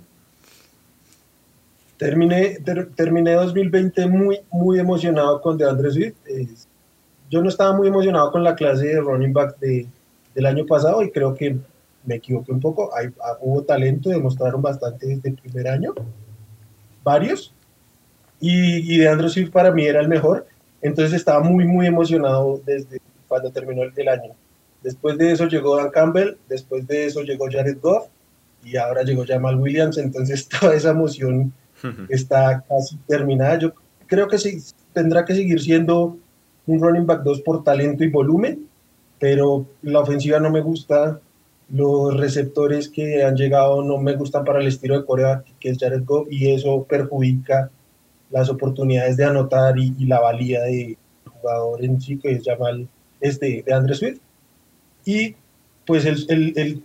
Terminé, 1.96 2.58
terminé 2.96 3.32
2020 3.34 4.06
muy, 4.06 4.40
muy 4.50 4.80
emocionado 4.80 5.40
con 5.40 5.56
DeAndre 5.56 5.90
Swift. 5.92 6.16
yo 7.30 7.40
no 7.40 7.48
estaba 7.48 7.76
muy 7.76 7.88
emocionado 7.88 8.32
con 8.32 8.42
la 8.42 8.56
clase 8.56 8.86
de 8.86 9.00
running 9.00 9.32
back 9.32 9.58
de, 9.58 9.86
del 10.34 10.46
año 10.46 10.66
pasado 10.66 11.02
y 11.02 11.10
creo 11.10 11.34
que 11.34 11.56
me 12.04 12.16
equivoqué 12.16 12.52
un 12.52 12.60
poco. 12.60 12.94
Hay, 12.94 13.08
ah, 13.22 13.38
hubo 13.40 13.62
talento, 13.62 14.10
demostraron 14.10 14.60
bastante 14.60 15.06
desde 15.06 15.28
el 15.30 15.36
primer 15.36 15.68
año, 15.68 15.94
varios. 17.02 17.54
Y, 18.40 18.94
y 18.94 18.98
DeAndre 18.98 19.28
Swift 19.28 19.50
para 19.50 19.70
mí 19.70 19.84
era 19.84 20.00
el 20.00 20.08
mejor. 20.08 20.46
Entonces 20.82 21.14
estaba 21.14 21.40
muy, 21.42 21.64
muy 21.64 21.86
emocionado 21.86 22.60
desde 22.66 23.00
cuando 23.28 23.50
terminó 23.50 23.84
el, 23.84 23.92
el 23.96 24.08
año. 24.08 24.32
Después 24.82 25.16
de 25.16 25.32
eso 25.32 25.46
llegó 25.46 25.76
Dan 25.76 25.90
Campbell, 25.90 26.36
después 26.48 26.86
de 26.86 27.06
eso 27.06 27.22
llegó 27.22 27.46
Jared 27.50 27.78
Goff 27.80 28.08
y 28.62 28.76
ahora 28.76 29.02
llegó 29.02 29.24
Jamal 29.26 29.58
Williams. 29.58 29.96
Entonces 29.96 30.46
toda 30.60 30.74
esa 30.74 30.90
emoción 30.90 31.52
está 32.08 32.64
casi 32.68 32.96
terminada. 33.06 33.58
Yo 33.58 33.72
creo 34.06 34.28
que 34.28 34.38
sí, 34.38 34.58
tendrá 34.92 35.24
que 35.24 35.34
seguir 35.34 35.60
siendo 35.60 36.16
un 36.66 36.80
running 36.80 37.06
back 37.06 37.22
2 37.22 37.40
por 37.42 37.64
talento 37.64 38.04
y 38.04 38.10
volumen, 38.10 38.66
pero 39.18 39.66
la 39.82 40.00
ofensiva 40.00 40.40
no 40.40 40.50
me 40.50 40.60
gusta, 40.60 41.20
los 41.70 42.16
receptores 42.16 42.88
que 42.88 43.24
han 43.24 43.36
llegado 43.36 43.82
no 43.82 43.98
me 43.98 44.14
gustan 44.16 44.44
para 44.44 44.60
el 44.60 44.66
estilo 44.66 44.98
de 44.98 45.06
Corea, 45.06 45.42
que 45.60 45.70
es 45.70 45.78
Jared 45.78 46.04
Goff, 46.04 46.28
y 46.30 46.52
eso 46.52 46.84
perjudica 46.84 47.70
las 48.30 48.50
oportunidades 48.50 49.16
de 49.16 49.24
anotar 49.24 49.78
y, 49.78 49.92
la 50.06 50.20
valía 50.20 50.62
del 50.62 50.96
jugador 51.24 51.84
en 51.84 52.00
sí, 52.00 52.18
que 52.18 52.32
es 52.32 52.44
Jamal, 52.44 52.88
este, 53.20 53.62
de 53.64 53.72
Andre 53.72 53.94
Swift. 53.94 54.18
Y 55.04 55.36
pues 55.86 56.04
el, 56.06 56.24
el, 56.28 56.52
el, 56.56 56.82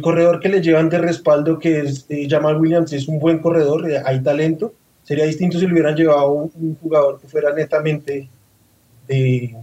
corredor 0.00 0.40
que 0.40 0.48
le 0.48 0.60
llevan 0.60 0.88
de 0.88 0.98
respaldo, 0.98 1.58
que 1.58 1.80
es 1.80 2.06
eh, 2.08 2.26
Jamal 2.28 2.60
Williams, 2.60 2.92
es 2.92 3.06
un 3.08 3.18
buen 3.18 3.38
corredor, 3.38 3.88
eh, 3.90 4.02
hay 4.04 4.20
talento. 4.22 4.74
Sería 5.04 5.24
distinto 5.24 5.58
si 5.58 5.66
le 5.66 5.72
hubieran 5.72 5.94
llevado 5.94 6.30
un, 6.32 6.52
un 6.56 6.76
jugador 6.76 7.20
que 7.20 7.28
fuera 7.28 7.52
netamente 7.52 8.28
de, 9.06 9.56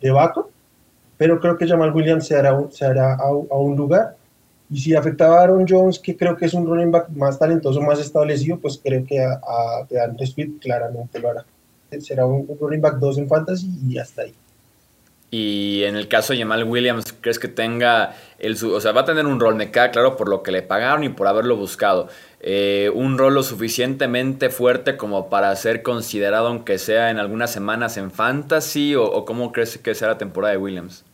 de 0.00 0.10
pero 1.20 1.38
creo 1.38 1.58
que 1.58 1.68
Jamal 1.68 1.94
Williams 1.94 2.26
se 2.26 2.34
hará, 2.34 2.58
se 2.70 2.82
hará 2.82 3.14
a, 3.14 3.30
un 3.30 3.76
lugar. 3.76 4.16
Y 4.70 4.80
si 4.80 4.94
afectaba 4.94 5.38
a 5.38 5.42
Aaron 5.42 5.66
Jones, 5.68 5.98
que 5.98 6.16
creo 6.16 6.34
que 6.34 6.46
es 6.46 6.54
un 6.54 6.66
running 6.66 6.90
back 6.90 7.10
más 7.10 7.38
talentoso, 7.38 7.78
más 7.82 8.00
establecido, 8.00 8.58
pues 8.58 8.80
creo 8.82 9.04
que 9.04 9.22
a, 9.22 9.32
a 9.32 9.86
DeAndre 9.90 10.26
Swift 10.26 10.60
claramente 10.62 11.18
lo 11.18 11.28
hará. 11.28 11.44
Será 11.98 12.24
un, 12.24 12.48
running 12.58 12.80
back 12.80 12.96
2 12.96 13.18
en 13.18 13.28
fantasy 13.28 13.68
y 13.86 13.98
hasta 13.98 14.22
ahí. 14.22 14.34
Y 15.30 15.84
en 15.84 15.94
el 15.94 16.08
caso 16.08 16.32
de 16.32 16.40
Jamal 16.40 16.64
Williams, 16.64 17.14
¿crees 17.20 17.38
que 17.38 17.46
tenga 17.46 18.16
el 18.40 18.56
o 18.64 18.80
sea, 18.80 18.90
va 18.92 19.02
a 19.02 19.04
tener 19.04 19.26
un 19.26 19.38
rol, 19.38 19.54
me 19.54 19.70
queda 19.70 19.92
claro 19.92 20.16
por 20.16 20.28
lo 20.28 20.42
que 20.42 20.50
le 20.50 20.62
pagaron 20.62 21.04
y 21.04 21.08
por 21.10 21.28
haberlo 21.28 21.56
buscado. 21.56 22.08
Eh, 22.40 22.90
un 22.94 23.16
rol 23.16 23.34
lo 23.34 23.42
suficientemente 23.44 24.50
fuerte 24.50 24.96
como 24.96 25.28
para 25.28 25.54
ser 25.54 25.82
considerado, 25.82 26.48
aunque 26.48 26.78
sea 26.78 27.10
en 27.10 27.18
algunas 27.18 27.52
semanas 27.52 27.96
en 27.96 28.10
fantasy, 28.10 28.96
o, 28.96 29.24
cómo 29.24 29.52
crees 29.52 29.78
que 29.78 29.94
sea 29.94 30.08
la 30.08 30.18
temporada 30.18 30.52
de 30.52 30.58
Williams? 30.58 31.04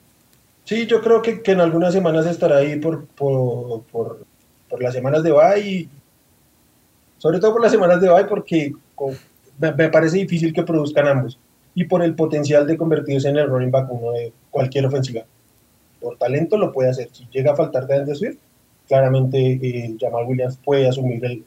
Sí, 0.65 0.87
yo 0.87 1.03
creo 1.03 1.21
que, 1.21 1.43
en 1.45 1.61
algunas 1.61 1.93
semanas 1.93 2.27
estará 2.27 2.59
ahí 2.59 2.77
por, 2.77 3.05
por, 3.07 3.83
por, 3.91 4.83
las 4.83 4.95
semanas 4.95 5.23
de 5.23 5.33
bye, 5.33 5.89
sobre 7.19 7.39
todo 7.39 7.53
por 7.53 7.63
las 7.63 7.73
semanas 7.73 8.01
de 8.01 8.09
bye, 8.09 8.25
porque 8.25 8.73
me 9.59 9.89
parece 9.89 10.19
difícil 10.19 10.53
que 10.53 10.63
produzcan 10.63 11.09
ambos 11.09 11.39
y 11.77 11.85
por 11.85 12.03
el 12.03 12.15
potencial 12.15 12.67
de 12.67 12.77
convertirse 12.77 13.29
en 13.29 13.37
el 13.37 13.47
running 13.49 13.71
back 13.71 13.87
uno 13.91 14.13
de 14.13 14.33
cualquier 14.51 14.87
ofensiva. 14.87 15.25
Por 16.01 16.17
talento 16.17 16.57
lo 16.57 16.73
puede 16.73 16.89
hacer. 16.89 17.11
Si 17.13 17.29
llega 17.31 17.53
a 17.53 17.57
faltar 17.57 17.87
de 17.87 18.15
Swift, 18.15 18.39
claramente 18.89 19.39
eh, 19.39 19.95
Jamal 20.01 20.25
Williams 20.27 20.59
puede 20.65 20.89
asumir 20.89 21.23
el 21.23 21.45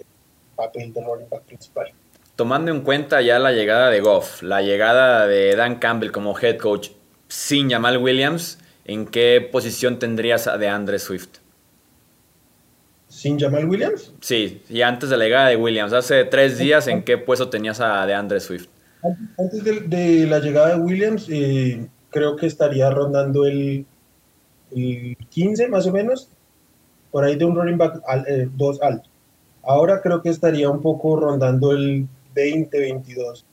papel 0.55 0.93
de 0.93 1.03
running 1.03 1.27
back 1.29 1.41
principal. 1.41 1.87
Tomando 2.35 2.71
en 2.71 2.81
cuenta 2.81 3.21
ya 3.21 3.39
la 3.39 3.51
llegada 3.51 3.89
de 3.89 4.01
Goff, 4.01 4.43
la 4.43 4.61
llegada 4.61 5.25
de 5.25 5.55
Dan 5.55 5.79
Campbell 5.79 6.11
como 6.11 6.37
head 6.39 6.57
coach 6.57 6.91
sin 7.27 7.71
Jamal 7.71 7.97
Williams, 7.97 8.59
¿en 8.85 9.07
qué 9.07 9.47
posición 9.51 9.97
tendrías 9.97 10.45
a 10.45 10.59
DeAndre 10.59 10.99
Swift? 10.99 11.39
¿Sin 13.07 13.39
Jamal 13.39 13.67
Williams? 13.67 14.13
Sí, 14.21 14.61
y 14.69 14.83
antes 14.83 15.09
de 15.09 15.17
la 15.17 15.23
llegada 15.23 15.47
de 15.47 15.55
Williams, 15.55 15.91
hace 15.91 16.23
tres 16.25 16.59
días, 16.59 16.87
¿en 16.87 17.01
qué 17.01 17.17
puesto 17.17 17.49
tenías 17.49 17.81
a 17.81 18.05
DeAndre 18.05 18.39
Swift? 18.39 18.67
Antes 19.37 19.63
de, 19.63 20.27
la 20.27 20.39
llegada 20.39 20.75
de 20.75 20.81
Williams, 20.81 21.27
eh, 21.29 21.87
creo 22.09 22.35
que 22.35 22.47
estaría 22.47 22.89
rondando 22.89 23.45
el, 23.45 23.85
15 24.71 25.67
más 25.69 25.87
o 25.87 25.91
menos, 25.91 26.29
por 27.11 27.23
ahí 27.23 27.35
de 27.35 27.45
un 27.45 27.55
running 27.55 27.77
back 27.77 28.01
2 28.55 28.75
eh, 28.75 28.79
alto. 28.83 29.09
Ahora 29.63 30.01
creo 30.01 30.21
que 30.21 30.29
estaría 30.29 30.69
un 30.69 30.81
poco 30.81 31.15
rondando 31.15 31.71
el 31.71 32.07
20, 32.33 32.79
22. 32.79 33.45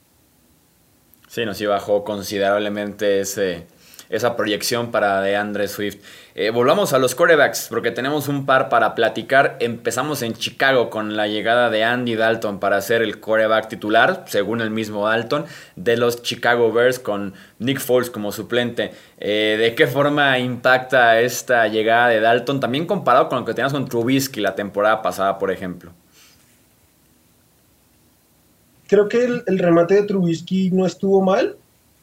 Sí, 1.28 1.44
nos 1.44 1.56
sí 1.56 1.66
bajó 1.66 2.04
considerablemente 2.04 3.20
ese, 3.20 3.66
esa 4.08 4.36
proyección 4.36 4.90
para 4.90 5.20
DeAndre 5.20 5.68
Swift. 5.68 5.98
Eh, 6.34 6.50
volvamos 6.50 6.92
a 6.92 6.98
los 6.98 7.14
corebacks, 7.14 7.68
porque 7.70 7.90
tenemos 7.90 8.28
un 8.28 8.44
par 8.44 8.68
para 8.68 8.94
platicar. 8.94 9.56
Empezamos 9.58 10.20
en 10.20 10.34
Chicago 10.34 10.90
con 10.90 11.16
la 11.16 11.28
llegada 11.28 11.70
de 11.70 11.82
Andy 11.82 12.14
Dalton 12.14 12.60
para 12.60 12.80
ser 12.82 13.02
el 13.02 13.20
coreback 13.20 13.68
titular, 13.68 14.24
según 14.26 14.60
el 14.60 14.70
mismo 14.70 15.06
Dalton, 15.08 15.46
de 15.76 15.96
los 15.96 16.22
Chicago 16.22 16.72
Bears 16.72 16.98
con 16.98 17.34
Nick 17.58 17.80
Foles 17.80 18.10
como 18.10 18.32
suplente. 18.32 18.92
Eh, 19.18 19.56
¿De 19.58 19.74
qué 19.74 19.86
forma 19.86 20.38
impacta 20.38 21.20
esta 21.20 21.66
llegada 21.68 22.08
de 22.08 22.20
Dalton? 22.20 22.60
También 22.60 22.86
comparado 22.86 23.28
con 23.28 23.38
lo 23.40 23.44
que 23.44 23.54
teníamos 23.54 23.72
con 23.72 23.88
Trubisky 23.88 24.40
la 24.40 24.54
temporada 24.54 25.00
pasada, 25.00 25.38
por 25.38 25.50
ejemplo. 25.50 25.92
Creo 28.88 29.08
que 29.08 29.24
el 29.24 29.58
remate 29.58 29.94
de 29.94 30.02
Trubisky 30.02 30.70
no 30.70 30.86
estuvo 30.86 31.20
mal, 31.20 31.56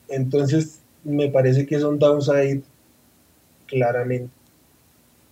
entonces 0.09 0.82
me 1.03 1.29
parece 1.29 1.65
que 1.65 1.75
es 1.75 1.83
un 1.83 1.99
downside 1.99 2.61
claramente. 3.67 4.29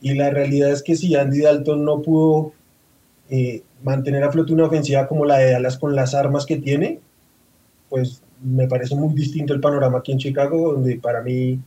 Y 0.01 0.13
la 0.15 0.29
realidad 0.29 0.71
es 0.71 0.81
que 0.81 0.95
si 0.95 1.15
Andy 1.15 1.41
Dalton 1.41 1.85
no 1.85 2.01
pudo 2.01 2.53
eh, 3.29 3.61
mantener 3.83 4.23
a 4.23 4.31
flote 4.31 4.53
una 4.53 4.65
ofensiva 4.65 5.07
como 5.07 5.25
la 5.25 5.37
de 5.37 5.51
Dallas 5.51 5.77
con 5.77 5.95
las 5.95 6.13
armas 6.15 6.45
que 6.45 6.57
tiene, 6.57 6.99
pues 7.89 8.21
me 8.43 8.67
parece 8.67 8.95
muy 8.95 9.13
distinto 9.13 9.53
el 9.53 9.61
panorama 9.61 9.99
aquí 9.99 10.11
en 10.11 10.17
Chicago, 10.17 10.73
donde 10.73 10.97
para 10.97 11.21
mí, 11.21 11.59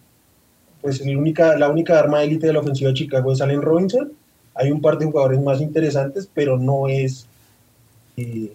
pues 0.83 1.05
la 1.05 1.17
única, 1.17 1.57
la 1.57 1.69
única 1.69 1.99
arma 1.99 2.25
élite 2.25 2.49
de 2.49 2.53
la 2.53 2.61
ofensiva 2.61 2.89
de 2.89 2.95
Chicago 2.95 3.33
es 3.33 3.41
Allen 3.41 3.63
Robinson. 3.63 4.13
Hay 4.55 4.71
un 4.71 4.81
par 4.81 4.99
de 4.99 5.07
jugadores 5.07 5.41
más 5.41 5.61
interesantes, 5.61 6.29
pero 6.33 6.59
no 6.59 6.89
es 6.89 7.27
eh, 8.17 8.53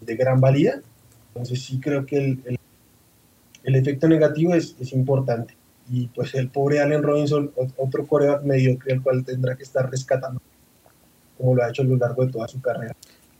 de 0.00 0.16
gran 0.16 0.40
valía. 0.40 0.82
Entonces 1.28 1.62
sí 1.62 1.80
creo 1.80 2.04
que 2.04 2.18
el 2.18 2.38
el 2.44 2.58
efecto 3.64 4.08
negativo 4.08 4.54
es, 4.54 4.76
es 4.80 4.92
importante. 4.92 5.56
Y 5.90 6.08
pues 6.08 6.34
el 6.34 6.48
pobre 6.48 6.80
Allen 6.80 7.02
Robinson, 7.02 7.52
otro 7.76 8.06
coreback 8.06 8.42
mediocre, 8.42 8.92
el 8.92 9.02
cual 9.02 9.24
tendrá 9.24 9.56
que 9.56 9.62
estar 9.62 9.90
rescatando, 9.90 10.40
como 11.36 11.54
lo 11.54 11.64
ha 11.64 11.70
hecho 11.70 11.82
a 11.82 11.84
lo 11.84 11.96
largo 11.96 12.24
de 12.24 12.32
toda 12.32 12.48
su 12.48 12.60
carrera. 12.60 12.94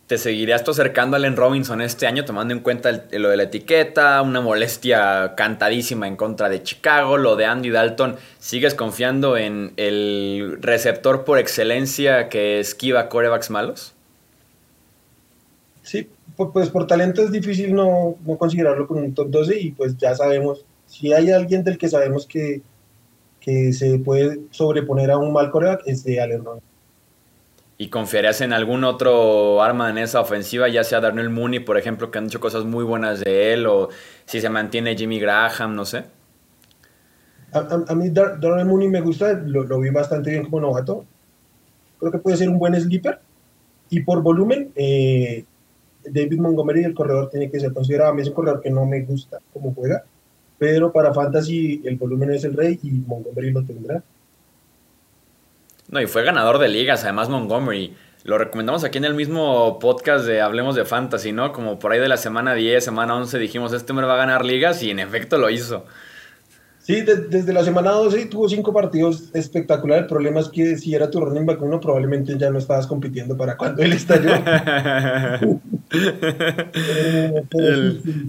¿Te 0.06 0.18
seguirías 0.18 0.62
tú 0.62 0.72
acercando 0.72 1.16
a 1.16 1.18
Allen 1.18 1.36
Robinson 1.36 1.80
este 1.80 2.06
año, 2.06 2.24
tomando 2.24 2.52
en 2.52 2.60
cuenta 2.60 3.06
lo 3.12 3.30
de 3.30 3.36
la 3.36 3.44
etiqueta, 3.44 4.20
una 4.20 4.42
molestia 4.42 5.34
cantadísima 5.36 6.06
en 6.06 6.16
contra 6.16 6.50
de 6.50 6.62
Chicago, 6.62 7.16
lo 7.16 7.36
de 7.36 7.46
Andy 7.46 7.70
Dalton? 7.70 8.16
¿Sigues 8.38 8.74
confiando 8.74 9.38
en 9.38 9.72
el 9.78 10.58
receptor 10.60 11.24
por 11.24 11.38
excelencia 11.38 12.28
que 12.28 12.60
esquiva 12.60 13.08
corebacks 13.08 13.48
malos? 13.48 13.94
Sí, 15.82 16.10
pues 16.36 16.70
por 16.70 16.86
talento 16.86 17.22
es 17.22 17.30
difícil 17.30 17.74
no, 17.74 18.16
no 18.24 18.36
considerarlo 18.36 18.86
con 18.86 18.98
un 18.98 19.14
top 19.14 19.30
12 19.30 19.60
y 19.60 19.70
pues 19.72 19.96
ya 19.96 20.14
sabemos, 20.14 20.64
si 20.86 21.12
hay 21.12 21.30
alguien 21.30 21.64
del 21.64 21.78
que 21.78 21.88
sabemos 21.88 22.26
que, 22.26 22.62
que 23.40 23.72
se 23.72 23.98
puede 23.98 24.40
sobreponer 24.50 25.10
a 25.10 25.18
un 25.18 25.32
mal 25.32 25.50
coreback, 25.50 25.82
es 25.86 26.04
de 26.04 26.20
Allen 26.20 26.44
¿Y 27.78 27.88
confiarías 27.88 28.40
en 28.40 28.52
algún 28.52 28.84
otro 28.84 29.60
arma 29.62 29.90
en 29.90 29.98
esa 29.98 30.20
ofensiva, 30.20 30.68
ya 30.68 30.84
sea 30.84 31.00
Darnell 31.00 31.30
Mooney, 31.30 31.60
por 31.60 31.76
ejemplo, 31.76 32.10
que 32.10 32.18
han 32.18 32.26
hecho 32.26 32.38
cosas 32.38 32.64
muy 32.64 32.84
buenas 32.84 33.20
de 33.20 33.54
él, 33.54 33.66
o 33.66 33.88
si 34.24 34.40
se 34.40 34.48
mantiene 34.48 34.96
Jimmy 34.96 35.18
Graham, 35.18 35.74
no 35.74 35.84
sé? 35.84 36.04
A, 37.52 37.94
mí 37.94 38.10
Darnell 38.10 38.66
Mooney 38.66 38.88
me 38.88 39.00
gusta, 39.00 39.32
lo, 39.32 39.64
lo, 39.64 39.80
vi 39.80 39.90
bastante 39.90 40.30
bien 40.30 40.44
como 40.44 40.60
novato. 40.60 41.04
Creo 41.98 42.12
que 42.12 42.18
puede 42.18 42.36
ser 42.36 42.48
un 42.48 42.58
buen 42.58 42.80
sleeper. 42.80 43.18
Y 43.90 44.00
por 44.00 44.22
volumen, 44.22 44.70
eh, 44.74 45.44
David 46.12 46.38
Montgomery, 46.38 46.84
el 46.84 46.94
corredor, 46.94 47.30
tiene 47.30 47.50
que 47.50 47.58
ser 47.58 47.72
considerado. 47.72 48.10
A 48.10 48.14
mí 48.14 48.22
es 48.22 48.28
un 48.28 48.34
corredor 48.34 48.60
que 48.60 48.70
no 48.70 48.84
me 48.84 49.00
gusta 49.02 49.38
cómo 49.52 49.72
juega, 49.74 50.04
pero 50.58 50.92
para 50.92 51.14
Fantasy 51.14 51.82
el 51.84 51.96
volumen 51.96 52.32
es 52.32 52.44
el 52.44 52.54
rey 52.54 52.78
y 52.82 52.90
Montgomery 52.90 53.50
lo 53.50 53.64
tendrá. 53.64 54.02
No, 55.88 56.00
y 56.00 56.06
fue 56.06 56.24
ganador 56.24 56.58
de 56.58 56.68
ligas, 56.68 57.04
además 57.04 57.28
Montgomery. 57.28 57.94
Lo 58.24 58.38
recomendamos 58.38 58.84
aquí 58.84 58.98
en 58.98 59.04
el 59.04 59.14
mismo 59.14 59.78
podcast 59.80 60.24
de 60.24 60.40
Hablemos 60.40 60.76
de 60.76 60.84
Fantasy, 60.84 61.32
¿no? 61.32 61.52
Como 61.52 61.78
por 61.78 61.92
ahí 61.92 61.98
de 61.98 62.08
la 62.08 62.16
semana 62.16 62.54
10, 62.54 62.84
semana 62.84 63.16
11 63.16 63.38
dijimos, 63.38 63.72
este 63.72 63.90
hombre 63.92 64.06
va 64.06 64.14
a 64.14 64.18
ganar 64.18 64.44
ligas 64.44 64.82
y 64.82 64.90
en 64.90 65.00
efecto 65.00 65.38
lo 65.38 65.50
hizo. 65.50 65.84
Sí, 66.82 67.02
desde 67.02 67.52
la 67.52 67.62
semana 67.62 67.92
12 67.92 68.26
tuvo 68.26 68.48
cinco 68.48 68.72
partidos 68.72 69.30
espectaculares. 69.34 70.02
El 70.02 70.08
problema 70.08 70.40
es 70.40 70.48
que 70.48 70.76
si 70.76 70.96
era 70.96 71.08
tu 71.08 71.20
running 71.20 71.46
back 71.46 71.62
uno, 71.62 71.78
probablemente 71.78 72.36
ya 72.36 72.50
no 72.50 72.58
estabas 72.58 72.88
compitiendo 72.88 73.36
para 73.36 73.56
cuando 73.56 73.82
él 73.82 73.92
estalló. 73.92 74.32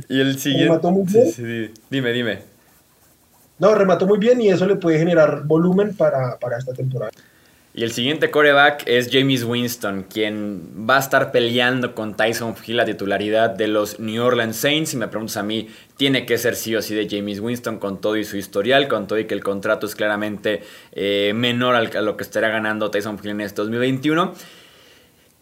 y 0.07 0.19
el 0.19 0.37
siguiente. 0.37 0.65
Remató 0.65 0.91
muy 0.91 1.05
bien. 1.07 1.73
Dime, 1.89 2.13
dime. 2.13 2.39
No, 3.57 3.73
remató 3.73 4.05
muy 4.05 4.19
bien 4.19 4.39
y 4.39 4.49
eso 4.49 4.67
le 4.67 4.75
puede 4.75 4.99
generar 4.99 5.45
volumen 5.45 5.95
para, 5.95 6.37
para 6.37 6.59
esta 6.59 6.73
temporada. 6.73 7.11
Y 7.75 7.83
el 7.83 7.91
siguiente 7.91 8.29
coreback 8.29 8.83
es 8.85 9.09
James 9.11 9.43
Winston, 9.43 10.05
quien 10.07 10.87
va 10.87 10.97
a 10.97 10.99
estar 10.99 11.31
peleando 11.31 11.95
con 11.95 12.15
Tyson 12.15 12.53
Hill 12.63 12.77
la 12.77 12.85
titularidad 12.85 13.49
de 13.49 13.67
los 13.67 13.99
New 13.99 14.23
Orleans 14.23 14.57
Saints. 14.57 14.93
Y 14.93 14.97
me 14.97 15.07
preguntas 15.07 15.37
a 15.37 15.43
mí, 15.43 15.69
tiene 15.97 16.27
que 16.27 16.37
ser 16.37 16.55
sí 16.55 16.75
o 16.75 16.83
sí 16.83 16.93
de 16.93 17.07
James 17.09 17.39
Winston 17.39 17.79
con 17.79 17.99
todo 17.99 18.15
y 18.17 18.25
su 18.25 18.37
historial, 18.37 18.87
con 18.87 19.07
todo 19.07 19.17
y 19.17 19.25
que 19.25 19.33
el 19.33 19.43
contrato 19.43 19.87
es 19.87 19.95
claramente 19.95 20.61
eh, 20.91 21.31
menor 21.33 21.75
a 21.75 22.01
lo 22.01 22.15
que 22.15 22.23
estará 22.23 22.49
ganando 22.49 22.91
Tyson 22.91 23.19
Hill 23.21 23.31
en 23.31 23.41
este 23.41 23.61
2021. 23.63 24.35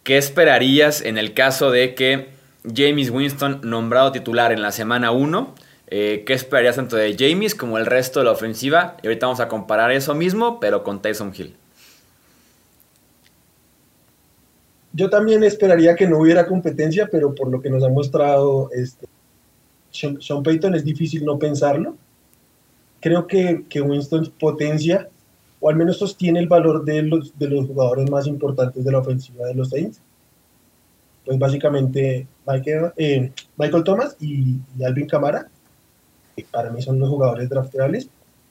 ¿Qué 0.02 0.16
esperarías 0.16 1.02
en 1.02 1.18
el 1.18 1.34
caso 1.34 1.70
de 1.70 1.94
que 1.94 2.28
James 2.64 3.10
Winston 3.10 3.60
nombrado 3.62 4.12
titular 4.12 4.52
en 4.52 4.62
la 4.62 4.72
semana 4.72 5.10
1. 5.10 5.54
Eh, 5.88 6.22
¿Qué 6.26 6.32
esperarías 6.32 6.76
tanto 6.76 6.96
de 6.96 7.16
James 7.18 7.54
como 7.54 7.76
el 7.76 7.86
resto 7.86 8.20
de 8.20 8.26
la 8.26 8.32
ofensiva? 8.32 8.96
Y 9.02 9.08
ahorita 9.08 9.26
vamos 9.26 9.40
a 9.40 9.48
comparar 9.48 9.90
eso 9.90 10.14
mismo, 10.14 10.60
pero 10.60 10.82
con 10.84 11.02
Tyson 11.02 11.32
Hill. 11.36 11.56
Yo 14.92 15.08
también 15.08 15.42
esperaría 15.42 15.96
que 15.96 16.06
no 16.06 16.18
hubiera 16.18 16.46
competencia, 16.46 17.08
pero 17.10 17.34
por 17.34 17.50
lo 17.50 17.60
que 17.60 17.70
nos 17.70 17.82
ha 17.82 17.88
mostrado 17.88 18.70
este, 18.72 19.06
Sean, 19.92 20.42
Payton 20.42 20.74
es 20.74 20.84
difícil 20.84 21.24
no 21.24 21.38
pensarlo. 21.38 21.96
Creo 23.00 23.26
que, 23.26 23.64
que, 23.68 23.80
Winston 23.80 24.32
potencia, 24.38 25.08
o 25.60 25.68
al 25.68 25.76
menos 25.76 25.98
sostiene 25.98 26.40
el 26.40 26.48
valor 26.48 26.84
de 26.84 27.02
los, 27.02 27.36
de 27.38 27.48
los 27.48 27.66
jugadores 27.66 28.10
más 28.10 28.26
importantes 28.26 28.84
de 28.84 28.92
la 28.92 28.98
ofensiva 28.98 29.46
de 29.46 29.54
los 29.54 29.70
Saints. 29.70 30.00
Pues 31.24 31.38
básicamente 31.38 32.26
Michael, 32.46 32.92
eh, 32.96 33.32
Michael 33.56 33.84
Thomas 33.84 34.16
y, 34.20 34.58
Alvin 34.84 35.06
Camara, 35.06 35.48
que 36.36 36.44
para 36.50 36.70
mí 36.70 36.82
son 36.82 36.98
los 36.98 37.08
jugadores 37.08 37.48
draftables. 37.48 38.08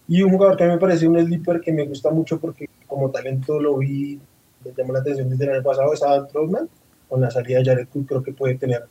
Y 0.07 0.21
un 0.23 0.31
jugador 0.31 0.57
que 0.57 0.63
a 0.63 0.67
mí 0.67 0.73
me 0.73 0.79
parece 0.79 1.07
un 1.07 1.19
sleeper 1.19 1.61
que 1.61 1.71
me 1.71 1.85
gusta 1.85 2.09
mucho 2.11 2.39
porque 2.39 2.67
como 2.87 3.09
talento 3.09 3.59
lo 3.59 3.77
vi 3.77 4.19
me 4.63 4.71
llamó 4.75 4.93
la 4.93 4.99
atención 4.99 5.29
desde 5.29 5.45
el 5.45 5.51
año 5.51 5.63
pasado 5.63 5.93
es 5.93 6.03
Adam 6.03 6.27
Trotman, 6.27 6.69
con 7.07 7.21
la 7.21 7.31
salida 7.31 7.59
de 7.59 7.65
Jared 7.65 7.87
Cook 7.87 8.07
creo 8.07 8.23
que 8.23 8.33
puede 8.33 8.55
tener 8.55 8.85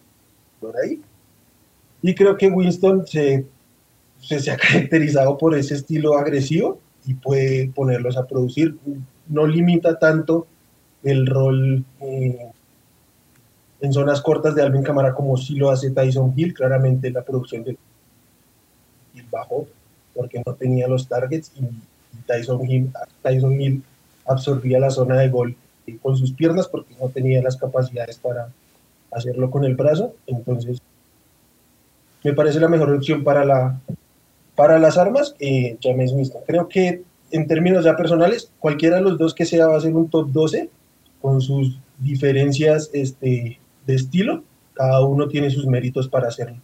por 0.61 0.77
ahí. 0.77 1.01
Y 2.03 2.15
creo 2.15 2.37
que 2.37 2.49
Winston 2.49 3.07
se, 3.07 3.47
se, 4.21 4.51
ha 4.51 4.57
caracterizado 4.57 5.37
por 5.37 5.57
ese 5.57 5.75
estilo 5.75 6.17
agresivo 6.17 6.81
y 7.07 7.15
puede 7.15 7.69
ponerlos 7.69 8.17
a 8.17 8.27
producir. 8.27 8.77
No 9.29 9.47
limita 9.47 9.99
tanto 9.99 10.47
el 11.03 11.27
rol 11.27 11.85
eh, 12.01 12.51
en 13.81 13.93
zonas 13.93 14.21
cortas 14.21 14.55
de 14.55 14.63
Alvin 14.63 14.83
Camara 14.83 15.15
como 15.15 15.37
si 15.37 15.55
lo 15.55 15.71
hace 15.71 15.91
Tyson 15.91 16.33
Hill. 16.37 16.55
Claramente 16.55 17.11
la 17.11 17.23
producción 17.23 17.65
de 17.65 17.77
Hill 19.15 19.27
bajó 19.31 19.67
porque 20.15 20.43
no 20.45 20.55
tenía 20.55 20.89
los 20.89 21.07
targets 21.09 21.53
y 21.57 21.65
Tyson 22.27 22.69
Hill, 22.69 22.93
Tyson 23.23 23.61
Hill 23.61 23.83
absorbía 24.27 24.79
la 24.79 24.91
zona 24.91 25.17
de 25.17 25.29
gol 25.29 25.57
con 26.03 26.17
sus 26.17 26.33
piernas 26.33 26.69
porque 26.69 26.95
no 27.01 27.09
tenía 27.09 27.43
las 27.43 27.57
capacidades 27.57 28.19
para 28.19 28.49
hacerlo 29.11 29.51
con 29.51 29.65
el 29.65 29.75
brazo. 29.75 30.15
Entonces, 30.27 30.81
me 32.23 32.33
parece 32.33 32.61
la 32.61 32.69
mejor 32.69 32.93
opción 32.93 33.25
para, 33.25 33.45
la, 33.45 33.81
para 34.55 34.79
las 34.79 34.99
armas, 34.99 35.35
eh, 35.41 35.77
James 35.83 36.13
Winston. 36.13 36.43
Creo 36.47 36.69
que 36.69 37.03
en 37.31 37.47
términos 37.47 37.85
ya 37.85 37.97
personales, 37.97 38.51
cualquiera 38.59 38.97
de 38.97 39.03
los 39.03 39.19
dos 39.19 39.35
que 39.35 39.47
sea 39.47 39.69
va 39.69 39.77
a 39.77 39.81
ser 39.81 39.95
un 39.95 40.09
top 40.09 40.31
12 40.31 40.69
con 41.21 41.41
sus 41.41 41.79
diferencias 41.99 42.91
este, 42.93 43.59
de 43.87 43.95
estilo. 43.95 44.43
Cada 44.75 45.05
uno 45.05 45.29
tiene 45.29 45.51
sus 45.51 45.67
méritos 45.67 46.09
para 46.09 46.29
hacerlo. 46.29 46.59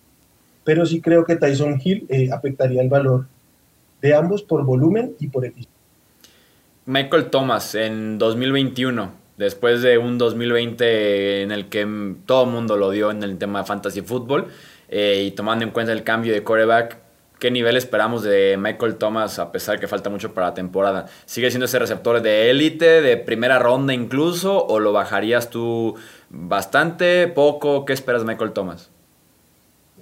Pero 0.65 0.85
sí 0.85 1.01
creo 1.01 1.25
que 1.25 1.37
Tyson 1.37 1.81
Hill 1.83 2.07
eh, 2.09 2.31
afectaría 2.33 2.83
el 2.83 2.89
valor 2.89 3.27
de 4.03 4.15
ambos 4.15 4.43
por 4.43 4.65
volumen 4.65 5.15
y 5.21 5.29
por 5.29 5.45
eficiencia. 5.45 5.76
Michael 6.89 7.31
Thomas 7.31 7.75
en 7.75 8.17
2021, 8.17 9.11
después 9.37 9.83
de 9.83 9.99
un 9.99 10.19
2020 10.19 11.43
en 11.43 11.51
el 11.51 11.69
que 11.69 11.85
todo 12.27 12.45
el 12.45 12.51
mundo 12.51 12.77
lo 12.77 12.93
dio 12.93 13.11
en 13.11 13.25
el 13.25 13.39
tema 13.39 13.59
de 13.59 13.67
fantasy 13.67 14.03
fútbol, 14.03 14.47
eh, 14.89 15.25
y 15.27 15.33
tomando 15.33 15.65
en 15.65 15.73
cuenta 15.73 15.91
el 15.93 16.05
cambio 16.05 16.33
de 16.33 16.45
coreback, 16.45 16.99
¿qué 17.41 17.51
nivel 17.51 17.77
esperamos 17.77 18.23
de 18.23 18.57
Michael 18.57 18.95
Thomas 18.99 19.41
a 19.41 19.51
pesar 19.51 19.81
que 19.81 19.89
falta 19.89 20.11
mucho 20.11 20.33
para 20.33 20.47
la 20.47 20.55
temporada? 20.55 21.07
¿Sigue 21.25 21.51
siendo 21.51 21.65
ese 21.65 21.81
receptor 21.81 22.23
de 22.23 22.51
élite, 22.51 23.03
de 23.03 23.17
primera 23.17 23.59
ronda 23.59 23.93
incluso, 23.93 24.65
o 24.65 24.79
lo 24.79 24.93
bajarías 24.93 25.51
tú 25.51 25.97
bastante, 26.31 27.27
poco? 27.27 27.85
¿Qué 27.85 27.95
esperas 27.95 28.23
de 28.23 28.29
Michael 28.29 28.53
Thomas? 28.53 28.91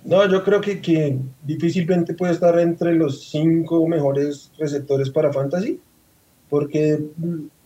No, 0.05 0.31
yo 0.31 0.45
creo 0.45 0.61
que, 0.61 0.83
que 0.83 1.17
difícilmente 1.45 2.13
puede 2.13 2.35
estar 2.35 2.59
entre 2.59 2.93
los 2.93 3.31
cinco 3.31 3.89
mejores 3.89 4.53
receptores 4.59 5.09
para 5.09 5.33
fantasy 5.33 5.81
porque 6.55 7.01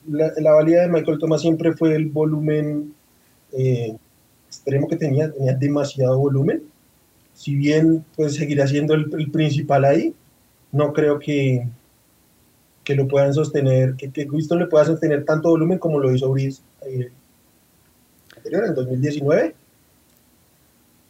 la, 0.06 0.32
la, 0.38 0.52
valía 0.52 0.80
de 0.80 0.88
Michael 0.88 1.18
Thomas 1.18 1.42
siempre 1.42 1.74
fue 1.74 1.94
el 1.94 2.06
volumen 2.06 2.94
eh, 3.52 3.94
extremo 4.46 4.88
que 4.88 4.96
tenía, 4.96 5.30
tenía 5.30 5.52
demasiado 5.52 6.18
volumen. 6.18 6.62
Si 7.34 7.54
bien 7.54 8.02
pues 8.16 8.36
seguirá 8.36 8.66
siendo 8.66 8.94
el, 8.94 9.30
principal 9.30 9.84
ahí, 9.84 10.14
no 10.72 10.94
creo 10.94 11.18
que, 11.18 11.68
que 12.82 12.94
lo 12.94 13.06
puedan 13.06 13.34
sostener, 13.34 13.94
que, 13.94 14.10
que 14.10 14.24
Winston 14.24 14.60
le 14.60 14.68
pueda 14.68 14.86
sostener 14.86 15.26
tanto 15.26 15.50
volumen 15.50 15.78
como 15.78 16.00
lo 16.00 16.10
hizo 16.10 16.30
Brice 16.30 16.62
eh, 16.86 17.10
anterior, 18.38 18.64
en 18.68 18.74
2019. 18.74 19.54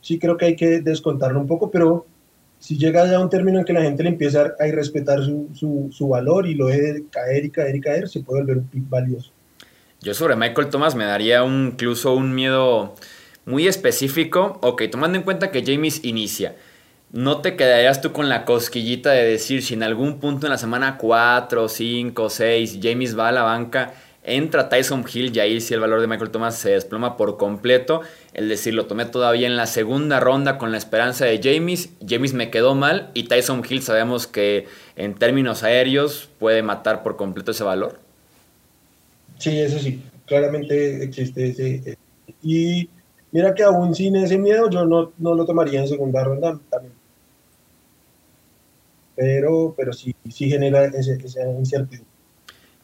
Sí 0.01 0.19
creo 0.19 0.37
que 0.37 0.47
hay 0.47 0.57
que 0.57 0.81
descontarlo 0.81 1.39
un 1.39 1.47
poco, 1.47 1.71
pero 1.71 2.07
si 2.59 2.77
llega 2.77 3.07
ya 3.07 3.17
a 3.17 3.21
un 3.21 3.31
término 3.31 3.59
en 3.59 3.65
que 3.65 3.73
la 3.73 3.83
gente 3.83 4.03
le 4.03 4.11
empieza 4.11 4.55
a 4.59 4.67
irrespetar 4.67 5.23
su, 5.25 5.49
su, 5.93 6.09
valor 6.09 6.47
y 6.47 6.55
lo 6.55 6.67
deje 6.67 7.05
caer 7.11 7.45
y 7.45 7.51
caer 7.51 7.77
y 7.77 7.81
caer, 7.81 8.09
se 8.09 8.21
puede 8.21 8.43
volver 8.43 8.59
un 8.59 8.65
pick 8.65 8.89
valioso. 8.89 9.31
Yo 10.01 10.15
sobre 10.15 10.37
Michael 10.37 10.69
Thomas 10.69 10.95
me 10.95 11.05
daría 11.05 11.45
incluso 11.45 12.15
un 12.15 12.35
miedo 12.35 12.95
muy 13.45 13.67
específico. 13.67 14.59
Ok, 14.63 14.83
tomando 14.91 15.19
en 15.19 15.25
cuenta 15.25 15.51
que 15.51 15.65
James 15.65 16.05
inicia, 16.05 16.57
¿no 17.13 17.41
te 17.41 17.57
quedarías 17.57 18.01
tú 18.01 18.13
con 18.13 18.29
la 18.29 18.45
cosquillita 18.45 19.11
de 19.11 19.25
decir 19.25 19.63
si 19.63 19.75
en 19.75 19.83
algún 19.83 20.21
punto 20.21 20.47
en 20.47 20.51
la 20.51 20.59
semana 20.59 20.99
4, 20.99 21.69
5, 21.69 22.31
6 22.31 22.79
James 22.83 23.19
va 23.19 23.29
a 23.29 23.33
la 23.33 23.43
banca 23.43 23.93
entra 24.29 24.69
Tyson 24.69 25.05
Hill 25.13 25.35
y 25.35 25.41
ahí 25.41 25.61
sí 25.61 25.75
el 25.75 25.81
valor 25.81 26.01
de 26.01 26.07
Michael 26.07 26.31
Thomas 26.31 26.57
se 26.57 26.71
desploma 26.71 27.17
por 27.17 27.37
completo. 27.37 28.03
El 28.39 28.49
decir, 28.49 28.73
lo 28.73 28.87
tomé 28.87 29.05
todavía 29.05 29.49
en 29.49 29.57
la 29.57 29.67
segunda 29.67 30.21
ronda 30.21 30.59
con 30.59 30.71
la 30.71 30.79
esperanza 30.79 31.25
de 31.25 31.41
James. 31.43 31.91
James 32.09 32.35
me 32.35 32.53
quedó 32.53 32.77
mal 32.77 33.11
y 33.13 33.25
Tyson 33.25 33.65
Hill 33.69 33.83
sabemos 33.83 34.29
que 34.29 34.67
en 34.95 35.15
términos 35.15 35.65
aéreos 35.65 36.29
puede 36.39 36.63
matar 36.63 37.03
por 37.03 37.17
completo 37.17 37.51
ese 37.51 37.65
valor. 37.65 37.99
Sí, 39.39 39.59
eso 39.59 39.81
sí, 39.81 40.01
claramente 40.25 41.03
existe 41.03 41.49
ese. 41.49 41.99
Y 42.41 42.89
mira 43.33 43.53
que 43.55 43.65
aún 43.65 43.93
sin 43.93 44.15
ese 44.15 44.39
miedo 44.39 44.71
yo 44.71 44.87
no, 44.87 45.11
no 45.19 45.35
lo 45.35 45.45
tomaría 45.45 45.81
en 45.81 45.89
segunda 45.89 46.23
ronda 46.23 46.61
también. 46.71 46.95
Pero, 49.17 49.75
pero 49.77 49.93
sí, 49.93 50.15
sí 50.31 50.49
genera 50.49 50.85
ese, 50.85 51.15
esa 51.15 51.43
incertidumbre. 51.43 52.18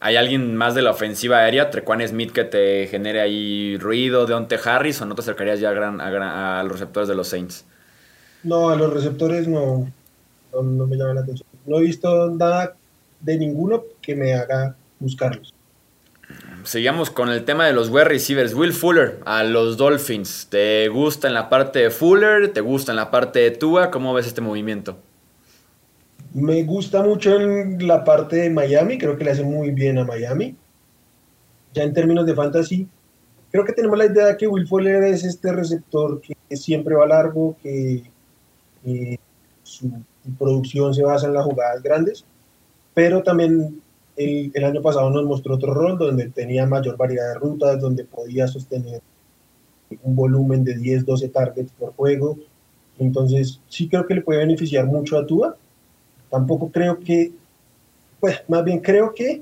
¿Hay 0.05 0.17
alguien 0.17 0.55
más 0.55 0.75
de 0.75 0.83
la 0.83 0.91
ofensiva 0.91 1.39
aérea, 1.39 1.71
Trequan 1.71 2.07
Smith, 2.07 2.31
que 2.31 2.43
te 2.43 2.85
genere 2.85 3.21
ahí 3.21 3.75
ruido, 3.79 4.27
de 4.27 4.35
Onte 4.35 4.59
Harris, 4.63 5.01
o 5.01 5.05
no 5.07 5.15
te 5.15 5.21
acercarías 5.21 5.59
ya 5.59 5.71
a, 5.71 6.61
los 6.61 6.73
receptores 6.73 7.09
de 7.09 7.15
los 7.15 7.27
Saints? 7.27 7.65
No, 8.43 8.69
a 8.69 8.75
los 8.75 8.93
receptores 8.93 9.47
no, 9.47 9.91
no, 10.53 10.85
me 10.85 10.95
llama 10.95 11.15
la 11.15 11.21
atención. 11.21 11.47
No 11.65 11.79
he 11.79 11.81
visto 11.81 12.29
nada 12.29 12.75
de 13.19 13.39
ninguno 13.39 13.83
que 13.99 14.15
me 14.15 14.35
haga 14.35 14.75
buscarlos. 14.99 15.51
Seguimos 16.65 17.09
con 17.09 17.29
el 17.29 17.43
tema 17.43 17.65
de 17.65 17.73
los 17.73 17.89
wide 17.89 18.03
receivers. 18.03 18.53
Will 18.53 18.73
Fuller 18.73 19.17
a 19.25 19.43
los 19.43 19.75
Dolphins. 19.75 20.49
¿Te 20.51 20.87
gusta 20.87 21.27
en 21.27 21.33
la 21.33 21.49
parte 21.49 21.79
de 21.79 21.89
Fuller? 21.89 22.53
¿Te 22.53 22.61
gusta 22.61 22.91
en 22.91 22.97
la 22.97 23.09
parte 23.09 23.39
de 23.39 23.49
Tua? 23.49 23.89
¿Cómo 23.89 24.13
ves 24.13 24.27
este 24.27 24.41
movimiento? 24.41 24.99
Me 26.35 26.63
gusta 26.63 27.01
mucho 27.01 27.39
la 27.39 28.03
parte 28.03 28.35
de 28.35 28.49
Miami, 28.49 28.97
creo 28.97 29.17
que 29.17 29.23
le 29.23 29.31
hace 29.31 29.43
muy 29.45 29.71
bien 29.71 29.97
a 29.97 30.03
Miami. 30.03 30.53
Ya 31.73 31.83
en 31.83 31.93
términos 31.93 32.25
de 32.25 32.35
fantasy, 32.35 32.89
creo 33.51 33.63
que 33.63 33.71
tenemos 33.71 33.97
la 33.97 34.07
idea 34.07 34.25
de 34.25 34.35
que 34.35 34.45
Will 34.45 34.67
Fuller 34.67 35.01
es 35.03 35.23
este 35.23 35.53
receptor 35.53 36.19
que 36.19 36.57
siempre 36.57 36.93
va 36.93 37.07
largo, 37.07 37.55
que 37.63 38.03
su, 39.63 39.89
producción 40.37 40.93
se 40.93 41.03
basa 41.03 41.27
en 41.27 41.35
las 41.35 41.45
jugadas 41.45 41.81
grandes, 41.81 42.25
pero 42.93 43.23
también 43.23 43.81
el, 44.17 44.51
el, 44.53 44.63
año 44.65 44.81
pasado 44.81 45.09
nos 45.11 45.23
mostró 45.23 45.55
otro 45.55 45.73
rol 45.73 45.97
donde 45.97 46.27
tenía 46.31 46.65
mayor 46.65 46.97
variedad 46.97 47.29
de 47.29 47.39
rutas, 47.39 47.79
donde 47.79 48.03
podía 48.03 48.45
sostener 48.49 48.99
un 50.03 50.17
volumen 50.17 50.65
de 50.65 50.75
10, 50.75 51.05
12 51.05 51.29
targets 51.29 51.71
por 51.79 51.93
juego. 51.93 52.37
Entonces, 52.99 53.61
sí 53.69 53.87
creo 53.87 54.05
que 54.05 54.15
le 54.15 54.21
puede 54.21 54.39
beneficiar 54.39 54.85
mucho 54.85 55.17
a 55.17 55.25
Tua 55.25 55.55
Tampoco 56.35 56.69
creo 56.69 56.99
que, 56.99 57.31
pues 58.19 58.43
más 58.49 58.61
bien 58.65 58.81
creo 58.81 59.13
que 59.13 59.41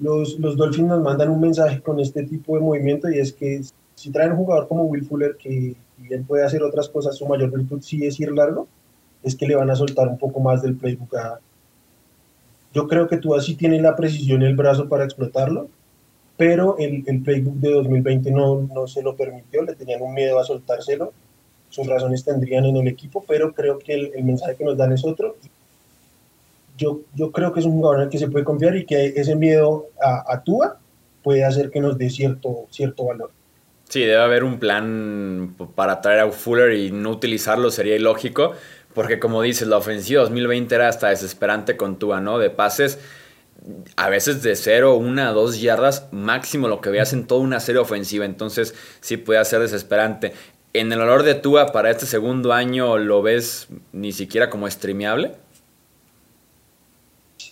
los, 0.00 0.36
los 0.40 0.56
Dolphins 0.56 0.88
nos 0.88 1.00
mandan 1.00 1.30
un 1.30 1.40
mensaje 1.40 1.80
con 1.80 2.00
este 2.00 2.24
tipo 2.24 2.56
de 2.56 2.62
movimiento 2.62 3.08
y 3.08 3.20
es 3.20 3.32
que 3.32 3.60
si 3.94 4.10
traen 4.10 4.32
un 4.32 4.38
jugador 4.38 4.66
como 4.66 4.82
Will 4.86 5.06
Fuller 5.06 5.36
que 5.36 5.76
bien 5.98 6.24
puede 6.24 6.44
hacer 6.44 6.64
otras 6.64 6.88
cosas, 6.88 7.14
su 7.14 7.26
mayor 7.26 7.52
virtud 7.52 7.80
sí 7.80 8.04
es 8.04 8.18
ir 8.18 8.32
largo, 8.32 8.66
es 9.22 9.36
que 9.36 9.46
le 9.46 9.54
van 9.54 9.70
a 9.70 9.76
soltar 9.76 10.08
un 10.08 10.18
poco 10.18 10.40
más 10.40 10.62
del 10.62 10.74
playbook 10.74 11.14
Yo 12.74 12.88
creo 12.88 13.06
que 13.06 13.18
tú 13.18 13.36
así 13.36 13.54
tienes 13.54 13.80
la 13.80 13.94
precisión 13.94 14.42
y 14.42 14.46
el 14.46 14.56
brazo 14.56 14.88
para 14.88 15.04
explotarlo, 15.04 15.68
pero 16.36 16.76
el, 16.78 17.04
el 17.06 17.22
playbook 17.22 17.54
de 17.54 17.70
2020 17.70 18.32
no, 18.32 18.62
no 18.62 18.88
se 18.88 19.00
lo 19.00 19.14
permitió, 19.14 19.62
le 19.62 19.76
tenían 19.76 20.02
un 20.02 20.12
miedo 20.12 20.40
a 20.40 20.44
soltárselo, 20.44 21.12
sus 21.68 21.86
razones 21.86 22.24
tendrían 22.24 22.64
en 22.64 22.78
el 22.78 22.88
equipo, 22.88 23.24
pero 23.28 23.52
creo 23.54 23.78
que 23.78 23.94
el, 23.94 24.12
el 24.16 24.24
mensaje 24.24 24.56
que 24.56 24.64
nos 24.64 24.76
dan 24.76 24.90
es 24.90 25.04
otro 25.04 25.36
yo, 26.76 27.00
yo 27.14 27.32
creo 27.32 27.52
que 27.52 27.60
es 27.60 27.66
un 27.66 27.72
jugador 27.72 27.98
en 27.98 28.02
el 28.04 28.08
que 28.10 28.18
se 28.18 28.28
puede 28.28 28.44
confiar 28.44 28.76
y 28.76 28.86
que 28.86 29.14
ese 29.16 29.36
miedo 29.36 29.86
a, 30.00 30.32
a 30.32 30.42
Tua 30.42 30.78
puede 31.22 31.44
hacer 31.44 31.70
que 31.70 31.80
nos 31.80 31.98
dé 31.98 32.10
cierto, 32.10 32.66
cierto 32.70 33.06
valor. 33.06 33.30
Sí, 33.88 34.00
debe 34.00 34.18
haber 34.18 34.44
un 34.44 34.58
plan 34.58 35.54
para 35.74 36.00
traer 36.00 36.20
a 36.20 36.32
Fuller 36.32 36.72
y 36.72 36.90
no 36.90 37.10
utilizarlo 37.10 37.70
sería 37.70 37.96
ilógico, 37.96 38.52
porque 38.94 39.20
como 39.20 39.42
dices, 39.42 39.68
la 39.68 39.76
ofensiva 39.76 40.22
2020 40.22 40.74
era 40.74 40.88
hasta 40.88 41.08
desesperante 41.08 41.76
con 41.76 41.98
Tua, 41.98 42.20
¿no? 42.20 42.38
De 42.38 42.50
pases 42.50 42.98
a 43.96 44.08
veces 44.08 44.42
de 44.42 44.54
0, 44.54 44.96
1, 44.96 45.32
2 45.32 45.60
yardas, 45.60 46.08
máximo 46.12 46.68
lo 46.68 46.80
que 46.80 46.90
veas 46.90 47.12
en 47.12 47.26
toda 47.26 47.40
una 47.40 47.60
serie 47.60 47.80
ofensiva, 47.80 48.24
entonces 48.24 48.74
sí 49.00 49.16
puede 49.16 49.44
ser 49.44 49.60
desesperante. 49.60 50.32
¿En 50.72 50.92
el 50.92 51.00
olor 51.00 51.22
de 51.22 51.34
Tua 51.34 51.66
para 51.72 51.90
este 51.90 52.06
segundo 52.06 52.52
año 52.52 52.98
lo 52.98 53.22
ves 53.22 53.68
ni 53.92 54.12
siquiera 54.12 54.50
como 54.50 54.70
streameable? 54.70 55.32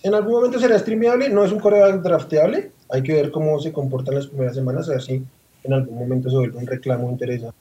En 0.05 0.13
algún 0.13 0.33
momento 0.33 0.59
será 0.59 0.77
streameable, 0.77 1.29
no 1.29 1.43
es 1.43 1.51
un 1.51 1.59
coreback 1.59 2.03
drafteable, 2.03 2.69
hay 2.91 3.01
que 3.01 3.11
ver 3.11 3.31
cómo 3.31 3.59
se 3.59 3.73
comporta 3.73 4.11
en 4.11 4.17
las 4.17 4.27
primeras 4.27 4.53
semanas, 4.53 4.87
así 4.87 5.23
en 5.63 5.73
algún 5.73 5.97
momento 5.97 6.29
se 6.29 6.35
vuelve 6.35 6.59
un 6.59 6.67
reclamo 6.67 7.09
interesante. 7.09 7.57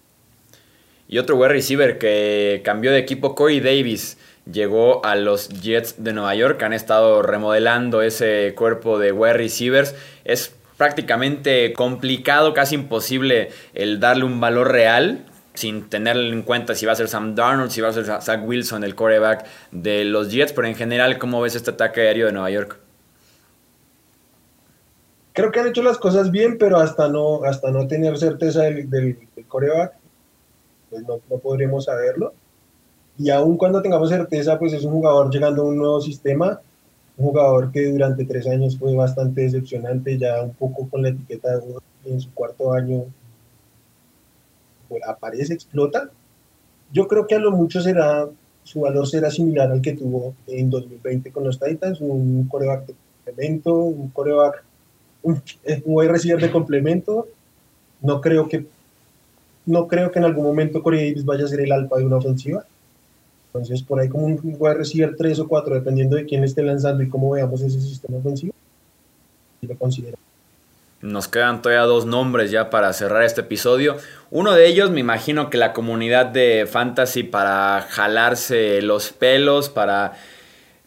Y 1.09 1.17
otro 1.17 1.37
wide 1.37 1.49
receiver 1.49 1.97
que 1.97 2.61
cambió 2.63 2.93
de 2.93 2.99
equipo, 2.99 3.35
Corey 3.35 3.61
Davis, 3.61 4.19
llegó 4.45 5.03
a 5.07 5.17
los 5.17 5.49
Jets 5.49 6.05
de 6.05 6.13
Nueva 6.13 6.35
York, 6.35 6.63
han 6.63 6.75
estado 6.75 7.23
remodelando 7.23 8.03
ese 8.03 8.53
cuerpo 8.55 8.99
de 8.99 9.13
wide 9.13 9.33
receivers. 9.33 9.95
Es 10.27 10.55
prácticamente 10.77 11.73
complicado, 11.73 12.53
casi 12.53 12.75
imposible 12.75 13.53
el 13.73 14.01
darle 14.01 14.25
un 14.25 14.39
valor 14.39 14.71
real 14.71 15.25
sin 15.55 15.89
tener 15.89 16.17
en 16.17 16.43
cuenta 16.43 16.75
si 16.75 16.85
va 16.85 16.93
a 16.93 16.97
ser 16.97 17.09
Sam 17.09 17.35
Darnold, 17.35 17.71
si 17.71 17.81
va 17.81 17.89
a 17.89 17.93
ser 17.93 18.05
Zach 18.05 18.41
Wilson, 18.45 18.83
el 18.83 18.97
quarterback 18.97 19.47
de 19.71 20.05
los 20.05 20.31
Jets, 20.31 20.53
pero 20.53 20.67
en 20.67 20.75
general, 20.75 21.19
¿cómo 21.19 21.41
ves 21.41 21.55
este 21.55 21.71
ataque 21.71 22.03
aéreo 22.03 22.27
de 22.27 22.33
Nueva 22.33 22.51
York? 22.51 22.79
Creo 25.33 25.51
que 25.51 25.61
han 25.61 25.69
hecho 25.69 25.83
las 25.83 25.99
cosas 25.99 26.31
bien, 26.31 26.59
pero 26.59 26.79
hasta 26.79 27.09
no, 27.09 27.45
hasta 27.45 27.71
no 27.71 27.87
tener 27.87 28.19
certeza 28.19 28.63
del, 28.63 29.19
coreback, 29.49 29.95
pues 30.91 31.03
no, 31.03 31.21
no, 31.31 31.39
podremos 31.39 31.85
saberlo. 31.85 32.35
Y 33.17 33.31
aún 33.31 33.57
cuando 33.57 33.81
tengamos 33.81 34.09
certeza, 34.09 34.59
pues 34.59 34.73
es 34.73 34.85
un 34.85 34.93
jugador 34.93 35.33
llegando 35.33 35.63
a 35.63 35.67
un 35.67 35.77
nuevo 35.77 36.01
sistema, 36.01 36.61
un 37.17 37.27
jugador 37.27 37.71
que 37.71 37.91
durante 37.91 38.25
tres 38.25 38.47
años 38.49 38.77
fue 38.77 38.95
bastante 38.95 39.43
decepcionante, 39.43 40.19
ya 40.19 40.43
un 40.43 40.55
poco 40.55 40.89
con 40.89 41.03
la 41.03 41.11
etiqueta 41.11 41.59
de 41.59 41.75
en 42.07 42.21
su 42.21 42.33
cuarto 42.35 42.73
año 42.73 43.07
aparece, 45.07 45.55
explota. 45.55 46.11
Yo 46.93 47.09
creo 47.09 47.27
que 47.27 47.35
a 47.35 47.39
lo 47.39 47.51
mucho 47.51 47.81
será, 47.81 48.29
su 48.63 48.81
valor 48.81 49.07
será 49.07 49.31
similar 49.31 49.71
al 49.71 49.81
que 49.83 49.95
tuvo 49.95 50.35
en 50.47 50.71
2020 50.71 51.33
con 51.33 51.45
los 51.45 51.59
Titans, 51.59 52.01
un 52.01 52.47
coreback 52.49 52.87
de 52.87 52.95
complemento, 52.95 53.75
un 53.75 54.09
coreback 54.11 54.65
un, 55.23 55.43
un 55.85 56.09
receiver 56.09 56.41
de 56.41 56.51
complemento. 56.51 57.27
No 58.01 58.21
creo 58.21 58.49
que 58.49 58.67
no 59.67 59.89
creo 59.89 60.11
que 60.11 60.19
en 60.19 60.27
algún 60.27 60.45
momento 60.45 60.83
Corey 60.83 61.09
Davis 61.09 61.25
vaya 61.25 61.45
a 61.45 61.49
ser 61.49 61.61
el 61.61 61.73
alfa 61.73 61.97
de 61.97 62.05
una 62.05 62.17
ofensiva. 62.17 62.65
Entonces, 63.47 63.83
por 63.83 64.01
ahí 64.01 64.09
como 64.09 64.27
un 64.27 64.57
wide 64.59 64.75
receiver 64.75 65.17
3 65.17 65.39
o 65.41 65.49
4, 65.49 65.77
dependiendo 65.77 66.17
de 66.17 66.27
quién 66.27 66.45
esté 66.45 66.63
lanzando 66.63 67.03
y 67.03 67.09
cómo 67.09 67.31
veamos 67.31 67.63
ese 67.63 67.81
sistema 67.81 68.19
ofensivo, 68.19 68.53
si 69.61 69.67
lo 69.67 69.77
considero. 69.77 70.19
Nos 71.05 71.29
quedan 71.29 71.61
todavía 71.61 71.83
dos 71.83 72.07
nombres 72.07 72.51
ya 72.51 72.71
para 72.71 72.91
cerrar 72.95 73.25
este 73.25 73.43
episodio. 73.43 73.99
Uno 74.31 74.53
de 74.53 74.67
ellos, 74.67 74.91
me 74.91 75.01
imagino 75.01 75.51
que 75.51 75.59
la 75.59 75.75
comunidad 75.75 76.25
de 76.25 76.67
Fantasy 76.67 77.25
para 77.25 77.87
jalarse 77.91 78.81
los 78.81 79.11
pelos, 79.11 79.69
para 79.69 80.15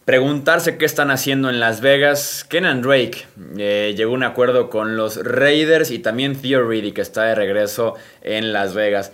preguntarse 0.06 0.80
qué 0.80 0.86
están 0.86 1.12
haciendo 1.12 1.51
en 1.51 1.60
Las 1.60 1.82
Vegas. 1.82 2.43
Kenan 2.49 2.82
Drake 2.82 3.27
eh, 3.60 3.93
llegó 3.95 4.13
a 4.13 4.15
un 4.15 4.23
acuerdo 4.23 4.71
con 4.71 4.97
los 4.97 5.23
Raiders 5.23 5.91
y 5.91 5.99
también 5.99 6.36
Theory 6.36 6.93
que 6.93 7.01
está 7.01 7.25
de 7.25 7.36
regreso 7.36 7.93
en 8.23 8.53
Las 8.53 8.73
Vegas. 8.73 9.12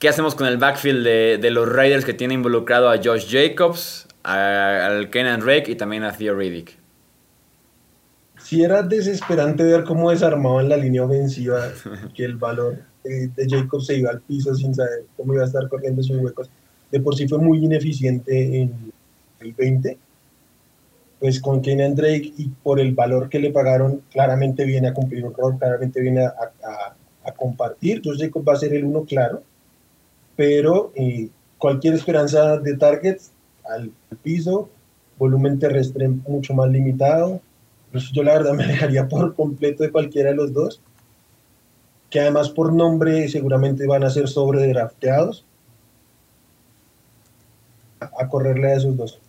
¿Qué 0.00 0.08
hacemos 0.08 0.34
con 0.34 0.48
el 0.48 0.56
backfield 0.56 1.04
de, 1.04 1.50
los 1.52 1.68
Raiders 1.68 2.04
que 2.04 2.12
tiene 2.12 2.34
involucrado 2.34 2.90
a 2.90 2.96
Josh 2.96 3.30
Jacobs, 3.30 4.08
al 4.24 5.10
Kenan 5.10 5.38
Drake 5.38 5.70
y 5.70 5.76
también 5.76 6.02
a 6.02 6.10
Theo 6.10 6.34
Riddick? 6.34 6.81
Si 8.52 8.62
era 8.62 8.82
desesperante 8.82 9.62
ver 9.64 9.82
cómo 9.84 10.10
desarmaban 10.10 10.68
la 10.68 10.76
línea 10.76 11.06
ofensiva, 11.06 11.72
que 12.14 12.22
el 12.22 12.36
valor 12.36 12.82
de, 13.02 13.28
de 13.28 13.46
Jacobs 13.48 13.86
se 13.86 13.96
iba 13.96 14.10
al 14.10 14.20
piso 14.20 14.54
sin 14.54 14.74
saber 14.74 15.06
cómo 15.16 15.32
iba 15.32 15.44
a 15.44 15.46
estar 15.46 15.66
corriendo 15.70 16.02
sin 16.02 16.22
huecos. 16.22 16.50
De 16.90 17.00
por 17.00 17.16
sí 17.16 17.26
fue 17.26 17.38
muy 17.38 17.64
ineficiente 17.64 18.60
en, 18.60 18.92
2020, 19.38 19.96
pues 21.18 21.40
con 21.40 21.62
Kenan 21.62 21.94
Drake 21.94 22.30
y 22.36 22.48
por 22.62 22.78
el 22.78 22.94
valor 22.94 23.30
que 23.30 23.38
le 23.38 23.52
pagaron, 23.52 24.02
claramente 24.10 24.66
viene 24.66 24.88
a 24.88 24.92
cumplir 24.92 25.24
un 25.24 25.32
rol, 25.32 25.56
claramente 25.58 26.02
viene 26.02 26.26
a, 26.26 27.32
compartir. 27.34 27.96
Entonces 27.96 28.26
Jacob 28.26 28.46
va 28.46 28.52
a 28.52 28.56
ser 28.56 28.74
el 28.74 28.84
uno 28.84 29.04
claro, 29.04 29.42
pero 30.36 30.92
eh, 30.94 31.30
cualquier 31.56 31.94
esperanza 31.94 32.58
de 32.58 32.76
targets 32.76 33.30
al, 33.64 33.90
piso, 34.22 34.68
volumen 35.18 35.58
terrestre 35.58 36.06
mucho 36.06 36.52
más 36.52 36.68
limitado. 36.68 37.40
Pues 37.92 38.10
yo 38.10 38.22
la 38.22 38.32
verdad 38.32 38.54
me 38.54 38.66
dejaría 38.68 39.06
por 39.08 39.34
completo 39.34 39.84
de 39.84 39.92
cualquiera 39.92 40.30
de 40.30 40.36
los 40.36 40.52
dos, 40.52 40.80
que 42.10 42.20
además 42.20 42.50
por 42.50 42.72
nombre 42.72 43.28
seguramente 43.28 43.86
van 43.86 44.02
a 44.02 44.10
ser 44.10 44.28
sobre 44.28 44.66
drafteados 44.66 45.44
a 48.00 48.28
correrle 48.28 48.72
a 48.72 48.76
esos 48.76 48.96
dos. 48.96 49.20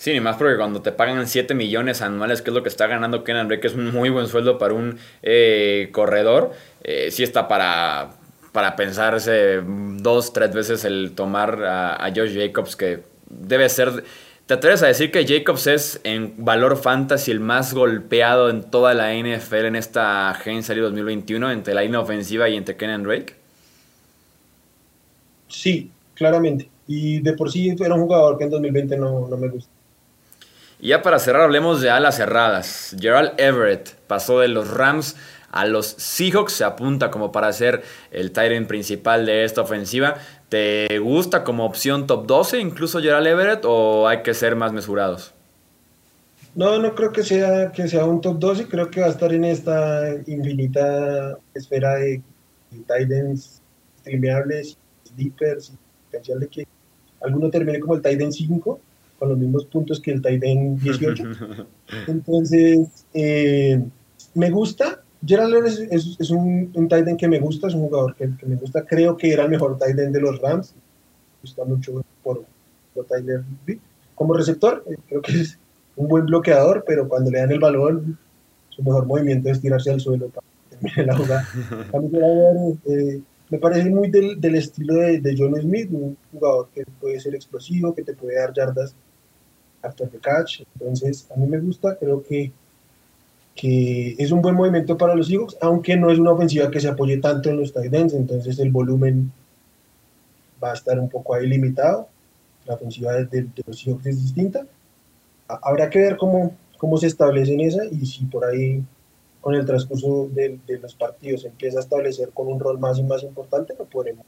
Sí, 0.00 0.14
ni 0.14 0.20
más 0.20 0.36
porque 0.36 0.56
cuando 0.56 0.80
te 0.80 0.92
pagan 0.92 1.26
7 1.26 1.52
millones 1.52 2.00
anuales, 2.00 2.40
que 2.40 2.48
es 2.48 2.54
lo 2.54 2.62
que 2.62 2.70
está 2.70 2.86
ganando 2.86 3.22
Kenan 3.22 3.48
Drake, 3.48 3.60
que 3.60 3.66
es 3.66 3.74
un 3.74 3.92
muy 3.92 4.08
buen 4.08 4.28
sueldo 4.28 4.56
para 4.56 4.72
un 4.72 4.98
eh, 5.22 5.90
corredor, 5.92 6.52
eh, 6.82 7.10
sí 7.10 7.22
está 7.22 7.48
para, 7.48 8.12
para 8.52 8.76
pensarse 8.76 9.60
dos, 9.62 10.32
tres 10.32 10.54
veces 10.54 10.86
el 10.86 11.12
tomar 11.14 11.62
a, 11.62 12.10
Josh 12.16 12.34
Jacobs, 12.34 12.76
que 12.76 13.00
debe 13.28 13.68
ser... 13.68 14.02
¿Te 14.50 14.54
atreves 14.54 14.82
a 14.82 14.88
decir 14.88 15.12
que 15.12 15.24
Jacobs 15.24 15.68
es 15.68 16.00
en 16.02 16.34
valor 16.44 16.76
fantasy 16.76 17.30
el 17.30 17.38
más 17.38 17.72
golpeado 17.72 18.50
en 18.50 18.64
toda 18.64 18.94
la 18.94 19.14
NFL 19.14 19.66
en 19.66 19.76
esta 19.76 20.28
agencia 20.28 20.74
de 20.74 20.80
2021 20.80 21.52
entre 21.52 21.72
la 21.72 21.82
línea 21.82 22.00
ofensiva 22.00 22.48
y 22.48 22.56
entre 22.56 22.76
Kenan 22.76 23.04
Drake? 23.04 23.36
Sí, 25.46 25.92
claramente. 26.14 26.68
Y 26.88 27.20
de 27.20 27.34
por 27.34 27.48
sí 27.52 27.76
era 27.78 27.94
un 27.94 28.00
jugador 28.00 28.38
que 28.38 28.42
en 28.42 28.50
2020 28.50 28.96
no, 28.96 29.28
no 29.28 29.36
me 29.36 29.50
gusta. 29.50 29.70
Y 30.80 30.88
ya 30.88 31.00
para 31.00 31.20
cerrar, 31.20 31.42
hablemos 31.42 31.80
de 31.80 31.90
alas 31.90 32.16
cerradas. 32.16 32.96
Gerald 32.98 33.34
Everett 33.38 33.94
pasó 34.08 34.40
de 34.40 34.48
los 34.48 34.68
Rams 34.68 35.14
a 35.52 35.64
los 35.64 35.86
Seahawks, 35.86 36.54
se 36.54 36.64
apunta 36.64 37.12
como 37.12 37.30
para 37.30 37.52
ser 37.52 37.82
el 38.10 38.32
Tyrant 38.32 38.66
principal 38.66 39.26
de 39.26 39.44
esta 39.44 39.60
ofensiva. 39.60 40.16
¿Te 40.50 40.98
gusta 40.98 41.44
como 41.44 41.64
opción 41.64 42.08
top 42.08 42.26
12 42.26 42.58
incluso 42.60 43.00
Gerald 43.00 43.26
Everett 43.28 43.64
o 43.64 44.08
hay 44.08 44.22
que 44.22 44.34
ser 44.34 44.56
más 44.56 44.72
mesurados? 44.72 45.32
No, 46.56 46.78
no 46.78 46.94
creo 46.96 47.12
que 47.12 47.22
sea, 47.22 47.70
que 47.70 47.86
sea 47.86 48.04
un 48.04 48.20
top 48.20 48.38
12, 48.40 48.66
creo 48.66 48.90
que 48.90 49.00
va 49.00 49.06
a 49.06 49.10
estar 49.10 49.32
en 49.32 49.44
esta 49.44 50.12
infinita 50.26 51.38
esfera 51.54 51.94
de 51.94 52.20
Titans 52.70 53.62
streameables, 54.00 54.76
sleepers, 55.14 55.72
potencial 56.06 56.40
de 56.40 56.48
que 56.48 56.66
alguno 57.22 57.48
termine 57.48 57.78
como 57.78 57.94
el 57.94 58.02
Titan 58.02 58.32
5 58.32 58.80
con 59.20 59.28
los 59.28 59.38
mismos 59.38 59.66
puntos 59.66 60.00
que 60.00 60.10
el 60.10 60.20
Titan 60.20 60.76
18. 60.82 61.22
Entonces, 62.08 63.06
eh, 63.14 63.80
me 64.34 64.50
gusta. 64.50 65.02
Gerald 65.24 65.66
es, 65.66 65.78
es, 65.78 66.16
es 66.18 66.30
un, 66.30 66.70
un 66.74 66.88
Titan 66.88 67.16
que 67.16 67.28
me 67.28 67.38
gusta, 67.38 67.68
es 67.68 67.74
un 67.74 67.82
jugador 67.82 68.14
que, 68.14 68.28
me 68.46 68.56
gusta. 68.56 68.84
Creo 68.84 69.16
que 69.16 69.32
era 69.32 69.44
el 69.44 69.50
mejor 69.50 69.78
Titan 69.78 70.12
de 70.12 70.20
los 70.20 70.40
Rams. 70.40 70.72
Me 70.72 71.40
gusta 71.42 71.64
mucho 71.64 72.02
por, 72.22 72.44
por 72.94 73.06
Tyler 73.06 73.42
Como 74.14 74.34
receptor, 74.34 74.84
eh, 74.86 74.96
creo 75.08 75.22
que 75.22 75.40
es 75.40 75.58
un 75.96 76.08
buen 76.08 76.26
bloqueador, 76.26 76.84
pero 76.86 77.08
cuando 77.08 77.30
le 77.30 77.38
dan 77.38 77.52
el 77.52 77.60
balón, 77.60 78.18
su 78.70 78.82
mejor 78.82 79.06
movimiento 79.06 79.50
es 79.50 79.60
tirarse 79.60 79.90
al 79.90 80.00
suelo 80.00 80.28
para 80.28 80.46
terminar 80.70 81.06
la 81.06 81.16
jugada. 81.16 81.48
Eh, 82.86 83.20
me 83.50 83.58
parece 83.58 83.90
muy 83.90 84.08
del, 84.10 84.40
del 84.40 84.54
estilo 84.54 84.94
de, 84.94 85.20
de 85.20 85.34
John 85.36 85.60
Smith, 85.60 85.88
un 85.90 86.16
jugador 86.32 86.68
que 86.72 86.84
puede 87.00 87.18
ser 87.18 87.34
explosivo, 87.34 87.92
que 87.92 88.04
te 88.04 88.14
puede 88.14 88.36
dar 88.36 88.52
yardas 88.54 88.94
after 89.82 90.08
the 90.08 90.18
catch. 90.18 90.62
Entonces, 90.78 91.26
a 91.30 91.36
mí 91.36 91.46
me 91.46 91.58
gusta, 91.58 91.96
creo 91.96 92.22
que, 92.22 92.52
que 93.54 94.14
es 94.18 94.30
un 94.30 94.42
buen 94.42 94.54
movimiento 94.54 94.96
para 94.96 95.14
los 95.14 95.26
Seahawks, 95.26 95.56
aunque 95.60 95.96
no 95.96 96.10
es 96.10 96.18
una 96.18 96.32
ofensiva 96.32 96.70
que 96.70 96.80
se 96.80 96.88
apoye 96.88 97.18
tanto 97.18 97.50
en 97.50 97.58
los 97.58 97.72
tight 97.72 97.92
ends, 97.92 98.14
entonces 98.14 98.58
el 98.58 98.70
volumen 98.70 99.32
va 100.62 100.70
a 100.70 100.74
estar 100.74 100.98
un 100.98 101.08
poco 101.08 101.34
ahí 101.34 101.46
limitado. 101.46 102.08
La 102.66 102.74
ofensiva 102.74 103.12
de, 103.14 103.48
los 103.66 103.78
Seahawks 103.78 104.06
es 104.06 104.22
distinta. 104.22 104.66
Habrá 105.48 105.90
que 105.90 105.98
ver 105.98 106.16
cómo, 106.16 106.54
cómo 106.78 106.96
se 106.96 107.08
establece 107.08 107.54
en 107.54 107.60
esa 107.60 107.84
y 107.84 108.06
si 108.06 108.24
por 108.24 108.44
ahí 108.44 108.82
con 109.40 109.54
el 109.54 109.64
transcurso 109.64 110.28
de, 110.32 110.58
de, 110.66 110.78
los 110.78 110.94
partidos 110.94 111.44
empieza 111.44 111.78
a 111.78 111.82
establecer 111.82 112.30
con 112.30 112.48
un 112.48 112.60
rol 112.60 112.78
más 112.78 112.98
y 112.98 113.02
más 113.02 113.22
importante, 113.22 113.74
lo 113.78 113.86
podremos. 113.86 114.26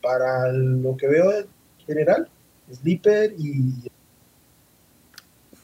Para 0.00 0.50
lo 0.52 0.96
que 0.96 1.08
veo 1.08 1.32
en 1.32 1.46
general, 1.86 2.28
Sleeper 2.72 3.34
y... 3.38 3.90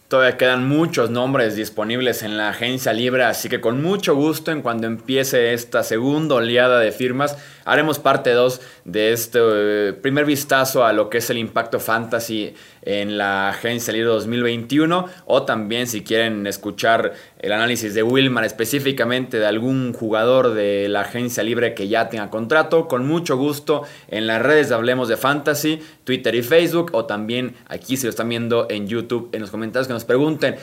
Todavía 0.09 0.39
quedan 0.39 0.67
muchos 0.67 1.11
nombres 1.11 1.55
disponibles 1.55 2.23
en 2.23 2.39
la 2.39 2.49
agencia 2.49 2.95
libre, 2.95 3.25
así 3.25 3.51
que 3.51 3.61
con 3.61 3.83
mucho 3.83 4.15
gusto 4.15 4.51
en 4.51 4.63
cuando 4.63 4.87
empiece 4.87 5.53
esta 5.53 5.83
segunda 5.83 6.37
oleada 6.37 6.81
de 6.81 6.93
firmas, 6.93 7.37
haremos 7.69 7.99
parte 7.99 8.31
2 8.31 8.61
de 8.85 9.13
este 9.13 9.39
eh, 9.43 9.93
primer 9.93 10.25
vistazo 10.25 10.85
a 10.85 10.93
lo 10.93 11.11
que 11.11 11.19
es 11.19 11.31
el 11.31 11.39
impacto 11.39 11.79
fantasy 11.81 12.55
en 12.83 13.19
la 13.19 13.51
agencia 13.51 13.93
libre 13.93 14.09
2021 14.09 15.07
o 15.27 15.43
también 15.43 15.87
si 15.87 16.03
quieren 16.03 16.47
escuchar 16.47 17.13
el 17.39 17.53
análisis 17.53 17.95
de 17.95 18.03
Wilmar 18.03 18.45
específicamente 18.45 19.39
de 19.39 19.47
algún 19.47 19.93
jugador 19.93 20.55
de 20.55 20.89
la 20.89 21.03
agencia 21.03 21.43
libre 21.43 21.75
que 21.75 21.89
ya 21.89 22.09
tenga 22.09 22.31
contrato, 22.31 22.89
con 22.89 23.07
mucho 23.07 23.37
gusto 23.37 23.83
en 24.09 24.27
las 24.27 24.41
redes 24.41 24.69
de 24.69 24.75
Hablemos 24.75 25.09
de 25.09 25.17
Fantasy, 25.17 25.81
Twitter 26.05 26.35
y 26.35 26.43
Facebook 26.43 26.91
o 26.93 27.05
también 27.05 27.55
aquí 27.69 27.97
si 27.97 28.05
lo 28.07 28.11
están 28.11 28.29
viendo 28.29 28.67
en 28.71 28.89
YouTube 28.89 29.29
en 29.33 29.43
los 29.43 29.51
comentarios 29.51 29.87
que 29.87 29.93
nos 29.95 30.05
pregunten 30.05 30.57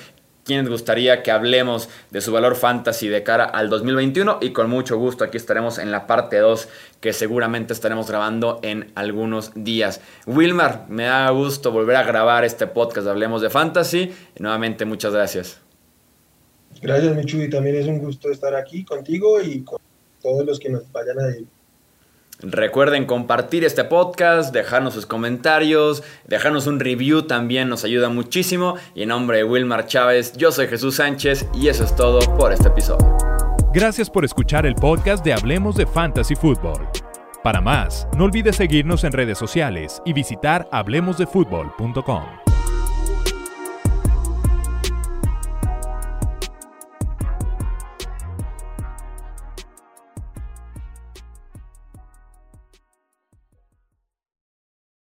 quién 0.46 0.62
les 0.62 0.70
gustaría 0.70 1.24
que 1.24 1.32
hablemos 1.32 1.90
de 2.12 2.22
su 2.22 2.32
valor 2.32 2.56
fantasy 2.56 3.10
de 3.10 3.24
cara 3.24 3.44
al 3.44 3.70
2021 3.70 4.38
y 4.42 4.52
con 4.52 4.70
mucho 4.70 4.98
gusto 4.98 5.24
aquí 5.24 5.38
estaremos 5.38 5.80
en 5.80 5.92
la 5.92 6.08
parte 6.08 6.38
2 6.38 6.70
que 7.02 7.12
seguramente 7.12 7.74
estaremos 7.74 8.08
grabando 8.08 8.60
en 8.62 8.92
algunos 8.96 9.52
días. 9.56 10.00
Wilmar, 10.26 10.86
me 10.88 11.04
da 11.04 11.30
gusto 11.32 11.72
volver 11.72 11.98
a 11.98 12.04
grabar 12.04 12.46
este 12.46 12.68
podcast 12.68 13.06
de 13.06 13.12
Hablemos 13.12 13.42
de 13.42 13.50
Fantasy 13.50 14.14
nuevamente 14.40 14.86
muchas 14.86 15.14
gracias. 15.14 15.60
Gracias 16.82 17.16
Michu 17.16 17.42
y 17.42 17.50
también 17.50 17.76
es 17.78 17.88
un 17.88 18.00
gusto 18.00 18.30
estar 18.30 18.54
aquí 18.56 18.86
contigo 18.86 19.42
y 19.42 19.64
con 19.64 19.80
todos 20.22 20.46
los 20.46 20.60
que 20.60 20.70
nos 20.70 20.92
vayan 20.92 21.20
a 21.20 21.30
ir. 21.36 21.55
Recuerden 22.42 23.06
compartir 23.06 23.64
este 23.64 23.84
podcast, 23.84 24.54
dejarnos 24.54 24.94
sus 24.94 25.06
comentarios, 25.06 26.04
dejarnos 26.26 26.68
un 26.68 26.80
review 26.80 27.24
también 27.24 27.70
nos 27.70 27.84
ayuda 27.84 28.10
muchísimo. 28.10 28.76
Y 28.94 29.04
en 29.04 29.10
nombre 29.10 29.38
de 29.38 29.44
Wilmar 29.44 29.88
Chávez, 29.88 30.34
yo 30.34 30.52
soy 30.52 30.68
Jesús 30.68 30.96
Sánchez 30.96 31.48
y 31.54 31.70
eso 31.70 31.84
es 31.84 31.96
todo 31.96 32.20
por 32.38 32.52
este 32.52 32.68
episodio. 32.68 33.18
Gracias 33.74 34.10
por 34.10 34.24
escuchar 34.24 34.66
el 34.66 34.76
podcast 34.76 35.24
de 35.26 35.34
Hablemos 35.34 35.76
de 35.76 35.86
Fantasy 35.86 36.36
Football. 36.36 36.88
Para 37.44 37.62
más, 37.62 38.08
no 38.18 38.24
olvides 38.24 38.56
seguirnos 38.56 39.04
en 39.04 39.12
redes 39.12 39.38
sociales 39.38 40.02
y 40.06 40.14
visitar 40.14 40.68
hablemosdefutbol.com. 40.72 42.45